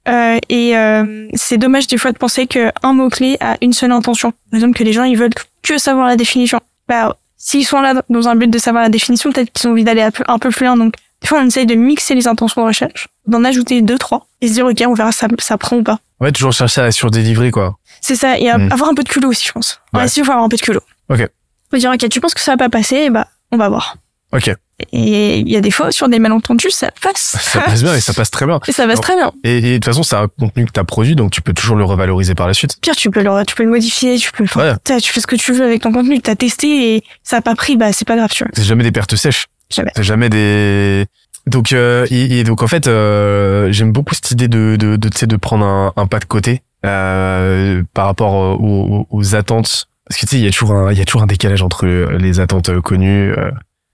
Euh, 0.08 0.38
et 0.50 0.76
euh, 0.76 1.28
c'est 1.36 1.58
dommage 1.58 1.88
des 1.88 1.98
fois 1.98 2.12
de 2.12 2.18
penser 2.18 2.48
qu'un 2.48 2.94
mot-clé 2.94 3.38
a 3.40 3.56
une 3.62 3.74
seule 3.74 3.92
intention. 3.92 4.32
Par 4.52 4.58
exemple, 4.58 4.78
que 4.78 4.84
les 4.84 4.94
gens, 4.94 5.04
ils 5.04 5.18
veulent 5.18 5.34
que 5.64 5.78
savoir 5.78 6.08
la 6.08 6.18
définition. 6.18 6.60
Bah, 6.88 7.16
s'ils 7.38 7.66
sont 7.66 7.80
là 7.80 8.02
dans 8.10 8.28
un 8.28 8.36
but 8.36 8.50
de 8.50 8.58
savoir 8.58 8.84
la 8.84 8.90
définition, 8.90 9.32
peut-être 9.32 9.52
qu'ils 9.54 9.70
ont 9.70 9.72
envie 9.72 9.86
d'aller 9.86 10.02
un 10.28 10.40
peu 10.40 10.50
plus 10.50 10.66
loin. 10.66 10.76
Donc, 10.76 10.96
des 11.22 11.28
fois, 11.28 11.40
on 11.40 11.46
essaye 11.46 11.66
de 11.66 11.76
mixer 11.76 12.16
les 12.16 12.28
intentions 12.28 12.62
de 12.62 12.68
recherche, 12.68 13.08
d'en 13.30 13.44
ajouter 13.44 13.82
deux, 13.82 13.98
trois, 13.98 14.28
et 14.42 14.48
se 14.48 14.54
dire, 14.54 14.66
OK, 14.66 14.84
on 14.86 14.94
verra 14.94 15.12
ça, 15.12 15.28
ça 15.40 15.58
prend 15.58 15.78
ou 15.78 15.84
pas. 15.84 16.00
Ouais, 16.20 16.32
toujours 16.32 16.52
chercher 16.52 16.82
à 16.82 16.92
surdélivrer, 16.92 17.52
quoi. 17.52 17.78
C'est 18.02 18.16
ça, 18.16 18.38
et 18.38 18.52
hmm. 18.52 18.72
avoir 18.72 18.90
un 18.90 18.94
peu 18.94 19.04
de 19.04 19.10
culot 19.10 19.30
aussi, 19.30 19.46
je 19.48 19.52
pense. 19.52 19.80
Ouais. 19.94 20.06
il 20.06 20.24
faut 20.24 20.32
avoir 20.32 20.46
un 20.46 20.50
peu 20.50 20.58
de 20.58 20.62
culot. 20.62 20.82
Ok. 21.10 21.28
Faut 21.72 21.78
dire, 21.78 21.92
OK, 21.92 22.10
tu 22.10 22.20
penses 22.20 22.34
que 22.34 22.42
ça 22.42 22.54
va 22.54 22.58
pas 22.58 22.70
passer, 22.70 23.10
bah, 23.10 23.28
on 23.52 23.58
va 23.58 23.70
voir. 23.70 23.96
Ok. 24.32 24.54
Et 24.94 25.40
il 25.40 25.50
y 25.50 25.58
a 25.58 25.62
des 25.62 25.72
fois, 25.72 25.92
sur 25.92 26.08
des 26.08 26.20
malentendus, 26.20 26.72
ça 26.72 26.90
passe. 27.02 27.38
Ça 27.42 27.62
passe 27.62 27.84
bien 27.84 27.94
et 27.94 28.02
ça 28.02 28.14
passe 28.14 28.32
très 28.32 28.46
bien. 28.46 28.60
Et 28.68 28.72
ça 28.72 28.88
passe 28.88 29.02
très 29.02 29.16
bien. 29.16 29.32
Et, 29.44 29.62
de 29.62 29.74
toute 29.76 29.86
façon, 29.86 30.04
c'est 30.04 30.16
un 30.16 30.28
contenu 30.28 30.66
que 30.66 30.72
tu 30.72 30.80
as 30.80 30.84
produit, 30.84 31.16
donc 31.16 31.32
tu 31.32 31.42
peux 31.42 31.54
toujours 31.54 31.76
le 31.76 31.84
revaloriser 31.84 32.36
par 32.36 32.48
la 32.48 32.54
suite. 32.54 32.78
Pire, 32.80 32.96
tu 32.96 33.10
peux 33.10 33.22
le, 33.22 33.46
tu 33.46 33.56
peux 33.56 33.64
le 33.64 33.70
modifier, 33.70 34.18
tu 34.18 34.32
peux 34.32 34.44
le, 34.44 35.00
tu 35.00 35.12
fais 35.12 35.20
ce 35.20 35.28
que 35.28 35.36
tu 35.36 35.52
veux 35.52 35.66
avec 35.66 35.82
ton 35.82 35.92
contenu, 35.92 36.22
tu 36.22 36.30
as 36.30 36.36
testé 36.36 36.96
et 36.96 37.04
ça 37.24 37.38
a 37.38 37.42
pas 37.42 37.56
pris, 37.56 37.76
bah, 37.76 37.92
c'est 37.92 38.08
pas 38.08 38.16
grave, 38.16 38.30
tu 38.32 38.44
vois. 38.44 38.52
C'est 38.56 38.64
jamais 38.64 38.84
des 38.84 38.92
pertes 38.92 39.16
sèches. 39.16 39.48
Jamais. 39.70 39.92
C'est 39.96 40.04
jamais 40.04 40.30
des, 40.30 41.06
donc, 41.50 41.74
euh, 41.74 42.06
et, 42.10 42.44
donc 42.44 42.64
en 42.64 42.68
fait, 42.68 42.88
euh, 42.88 43.72
j'aime 43.72 43.92
beaucoup 43.92 44.16
cette 44.16 44.32
idée 44.32 44.48
de, 44.48 44.78
de, 44.80 44.96
de, 44.96 45.26
de 45.26 45.36
prendre 45.36 45.66
un, 45.66 45.94
un, 45.96 46.08
pas 46.08 46.20
de 46.20 46.26
côté 46.26 46.62
euh, 46.86 47.84
par 47.94 48.06
rapport 48.06 48.34
aux, 48.34 49.08
aux, 49.10 49.36
attentes. 49.36 49.88
Parce 50.08 50.20
que 50.20 50.26
tu 50.26 50.32
sais, 50.32 50.38
il 50.40 50.46
y 50.46 50.48
a 50.48 50.52
toujours 50.52 50.72
un, 50.72 50.92
il 50.92 50.98
y 50.98 51.02
a 51.02 51.06
toujours 51.06 51.22
un 51.22 51.28
décalage 51.28 51.62
entre 51.62 51.86
les 51.86 52.40
attentes 52.40 52.80
connues, 52.82 53.32
euh, 53.32 53.52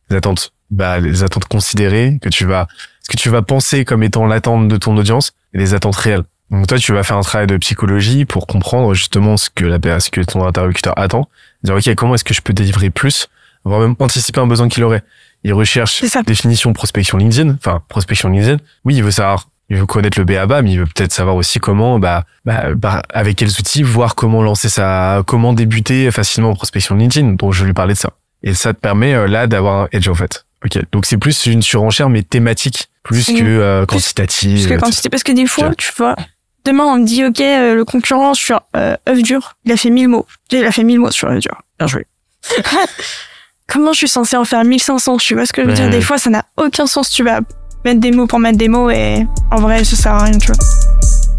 les 0.10 0.18
attentes, 0.18 0.52
bah, 0.70 1.00
les 1.00 1.24
attentes 1.24 1.46
considérées 1.46 2.20
que 2.22 2.30
tu 2.30 2.46
vas, 2.46 2.68
ce 3.02 3.10
que 3.10 3.18
tu 3.18 3.30
vas 3.30 3.41
penser 3.41 3.86
comme 3.86 4.04
étant 4.04 4.26
l'attente 4.26 4.68
de 4.68 4.78
ton 4.78 4.96
audience 4.98 5.34
et 5.54 5.58
les 5.58 5.74
attentes 5.74 5.96
réelles. 5.96 6.24
Donc 6.52 6.68
toi, 6.68 6.78
tu 6.78 6.94
vas 6.94 7.04
faire 7.04 7.18
un 7.18 7.22
travail 7.22 7.48
de 7.48 7.58
psychologie 7.58 8.26
pour 8.26 8.46
comprendre 8.46 8.94
justement 8.94 9.36
ce 9.36 9.50
que 9.50 9.65
la, 9.65 10.00
ce 10.00 10.10
que 10.10 10.22
ton 10.22 10.46
interlocuteur 10.46 10.94
attend. 10.98 11.28
Dire 11.63 11.76
ok, 11.76 11.96
comment 11.96 12.15
est-ce 12.15 12.24
que 12.24 12.34
je 12.34 12.41
peux 12.41 12.54
délivrer 12.54 12.91
plus, 12.91 13.28
voire 13.63 13.80
même 13.80 13.96
anticiper 14.00 14.39
un 14.39 14.48
besoin 14.48 14.70
qu'il 14.70 14.84
aurait? 14.84 15.04
Il 15.45 15.53
recherche 15.53 16.03
définition 16.25 16.73
prospection 16.73 17.19
LinkedIn, 17.19 17.53
enfin 17.53 17.81
prospection 17.88 18.29
LinkedIn. 18.29 18.58
Oui, 18.84 18.95
il 18.95 19.03
veut 19.03 19.12
savoir, 19.12 19.47
il 19.69 19.77
veut 19.77 19.86
connaître 19.86 20.17
le 20.17 20.25
BABA, 20.25 20.63
mais 20.63 20.71
il 20.71 20.79
veut 20.79 20.88
peut-être 20.88 21.13
savoir 21.13 21.36
aussi 21.36 21.60
comment, 21.60 21.99
bah, 21.99 22.25
bah, 22.45 22.73
bah, 22.73 23.03
avec 23.13 23.38
quels 23.38 23.51
outils, 23.51 23.84
voir 23.84 24.15
comment 24.15 24.41
lancer 24.41 24.69
sa, 24.69 25.21
comment 25.27 25.53
débuter 25.53 26.10
facilement 26.10 26.49
en 26.49 26.55
prospection 26.55 26.95
LinkedIn. 26.95 27.34
Donc 27.34 27.53
je 27.53 27.63
lui 27.63 27.73
parlais 27.73 27.93
de 27.93 27.99
ça. 27.99 28.13
Et 28.41 28.55
ça 28.55 28.73
te 28.73 28.79
permet 28.79 29.13
euh, 29.13 29.27
là 29.27 29.45
d'avoir 29.45 29.84
un 29.84 29.88
edge 29.91 30.08
en 30.08 30.15
fait. 30.15 30.47
Ok. 30.65 30.79
Donc 30.91 31.05
c'est 31.05 31.17
plus 31.17 31.45
une 31.45 31.62
surenchère 31.62 32.10
mais 32.10 32.23
thématique 32.23 32.89
plus 33.03 33.27
que 33.27 33.43
euh, 33.43 33.86
quantitative. 33.86 34.65
Plus 34.65 34.75
que 34.75 34.79
quantité, 34.79 35.10
parce 35.10 35.23
que 35.23 35.31
des 35.31 35.45
fois, 35.45 35.75
tu 35.75 35.91
vois, 35.95 36.15
demain 36.65 36.86
on 36.86 36.97
me 36.97 37.05
dit 37.05 37.23
ok 37.23 37.39
euh, 37.39 37.75
le 37.75 37.86
concurrent 37.86 38.34
sur 38.34 38.62
euh, 38.75 38.97
œuf 39.08 39.21
dur, 39.21 39.58
il 39.63 39.71
a 39.71 39.77
fait 39.77 39.91
1000 39.91 40.10
mots. 40.10 40.25
Il 40.49 40.65
a 40.65 40.71
fait 40.71 40.84
1000 40.84 40.99
mots 40.99 41.12
sur 41.12 41.29
œuf 41.29 41.39
dur. 41.39 41.62
Bien 41.77 41.88
joué. 41.88 42.08
comment 43.67 43.93
je 43.93 43.99
suis 43.99 44.08
censée 44.08 44.36
en 44.36 44.45
faire 44.45 44.63
1500 44.63 45.17
Tu 45.17 45.36
vois 45.36 45.45
ce 45.45 45.54
que 45.54 45.63
je 45.63 45.67
veux 45.67 45.73
dire? 45.73 45.89
Des 45.89 46.01
fois, 46.01 46.17
ça 46.17 46.30
n'a 46.30 46.45
aucun 46.58 46.88
sens. 46.88 47.10
Tu 47.10 47.23
vas 47.23 47.41
mettre 47.84 47.99
des 47.99 48.12
mots 48.12 48.28
pour 48.28 48.39
mettre 48.39 48.58
des 48.58 48.67
mots 48.69 48.89
et 48.89 49.25
en 49.51 49.58
vrai, 49.58 49.84
ça 49.84 49.95
sert 49.95 50.13
à 50.13 50.23
rien, 50.23 50.38
tu 50.38 50.47
vois. 50.47 50.58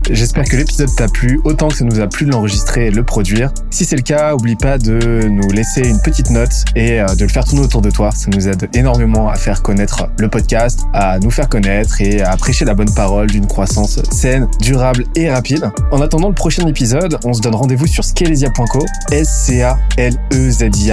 J'espère 0.08 0.44
que 0.44 0.56
l'épisode 0.56 0.94
t'a 0.94 1.08
plu 1.08 1.40
autant 1.42 1.66
que 1.66 1.74
ça 1.74 1.84
nous 1.84 1.98
a 1.98 2.06
plu 2.06 2.26
de 2.26 2.30
l'enregistrer 2.30 2.86
et 2.86 2.90
de 2.90 2.96
le 2.96 3.02
produire. 3.02 3.50
Si 3.70 3.84
c'est 3.84 3.96
le 3.96 4.02
cas, 4.02 4.34
oublie 4.34 4.54
pas 4.54 4.78
de 4.78 5.26
nous 5.28 5.48
laisser 5.50 5.80
une 5.80 6.00
petite 6.00 6.30
note 6.30 6.52
et 6.76 7.00
euh, 7.00 7.06
de 7.16 7.24
le 7.24 7.28
faire 7.28 7.44
tourner 7.44 7.64
autour 7.64 7.82
de 7.82 7.90
toi. 7.90 8.12
Ça 8.12 8.30
nous 8.30 8.46
aide 8.48 8.68
énormément 8.72 9.28
à 9.28 9.34
faire 9.34 9.62
connaître 9.62 10.08
le 10.18 10.28
podcast, 10.28 10.82
à 10.94 11.18
nous 11.18 11.30
faire 11.32 11.48
connaître 11.48 12.00
et 12.00 12.22
à 12.22 12.36
prêcher 12.36 12.64
la 12.64 12.74
bonne 12.74 12.92
parole 12.94 13.26
d'une 13.26 13.48
croissance 13.48 14.00
saine, 14.12 14.48
durable 14.60 15.04
et 15.16 15.28
rapide. 15.28 15.72
En 15.90 16.00
attendant 16.00 16.28
le 16.28 16.34
prochain 16.34 16.68
épisode, 16.68 17.18
on 17.24 17.32
se 17.32 17.40
donne 17.40 17.56
rendez-vous 17.56 17.88
sur 17.88 18.04
scalesia.co, 18.04 18.84
s 19.10 19.46
c 19.46 19.62
a 19.62 19.76
l 19.96 20.14
e 20.32 20.50
z 20.50 20.62
i 20.62 20.92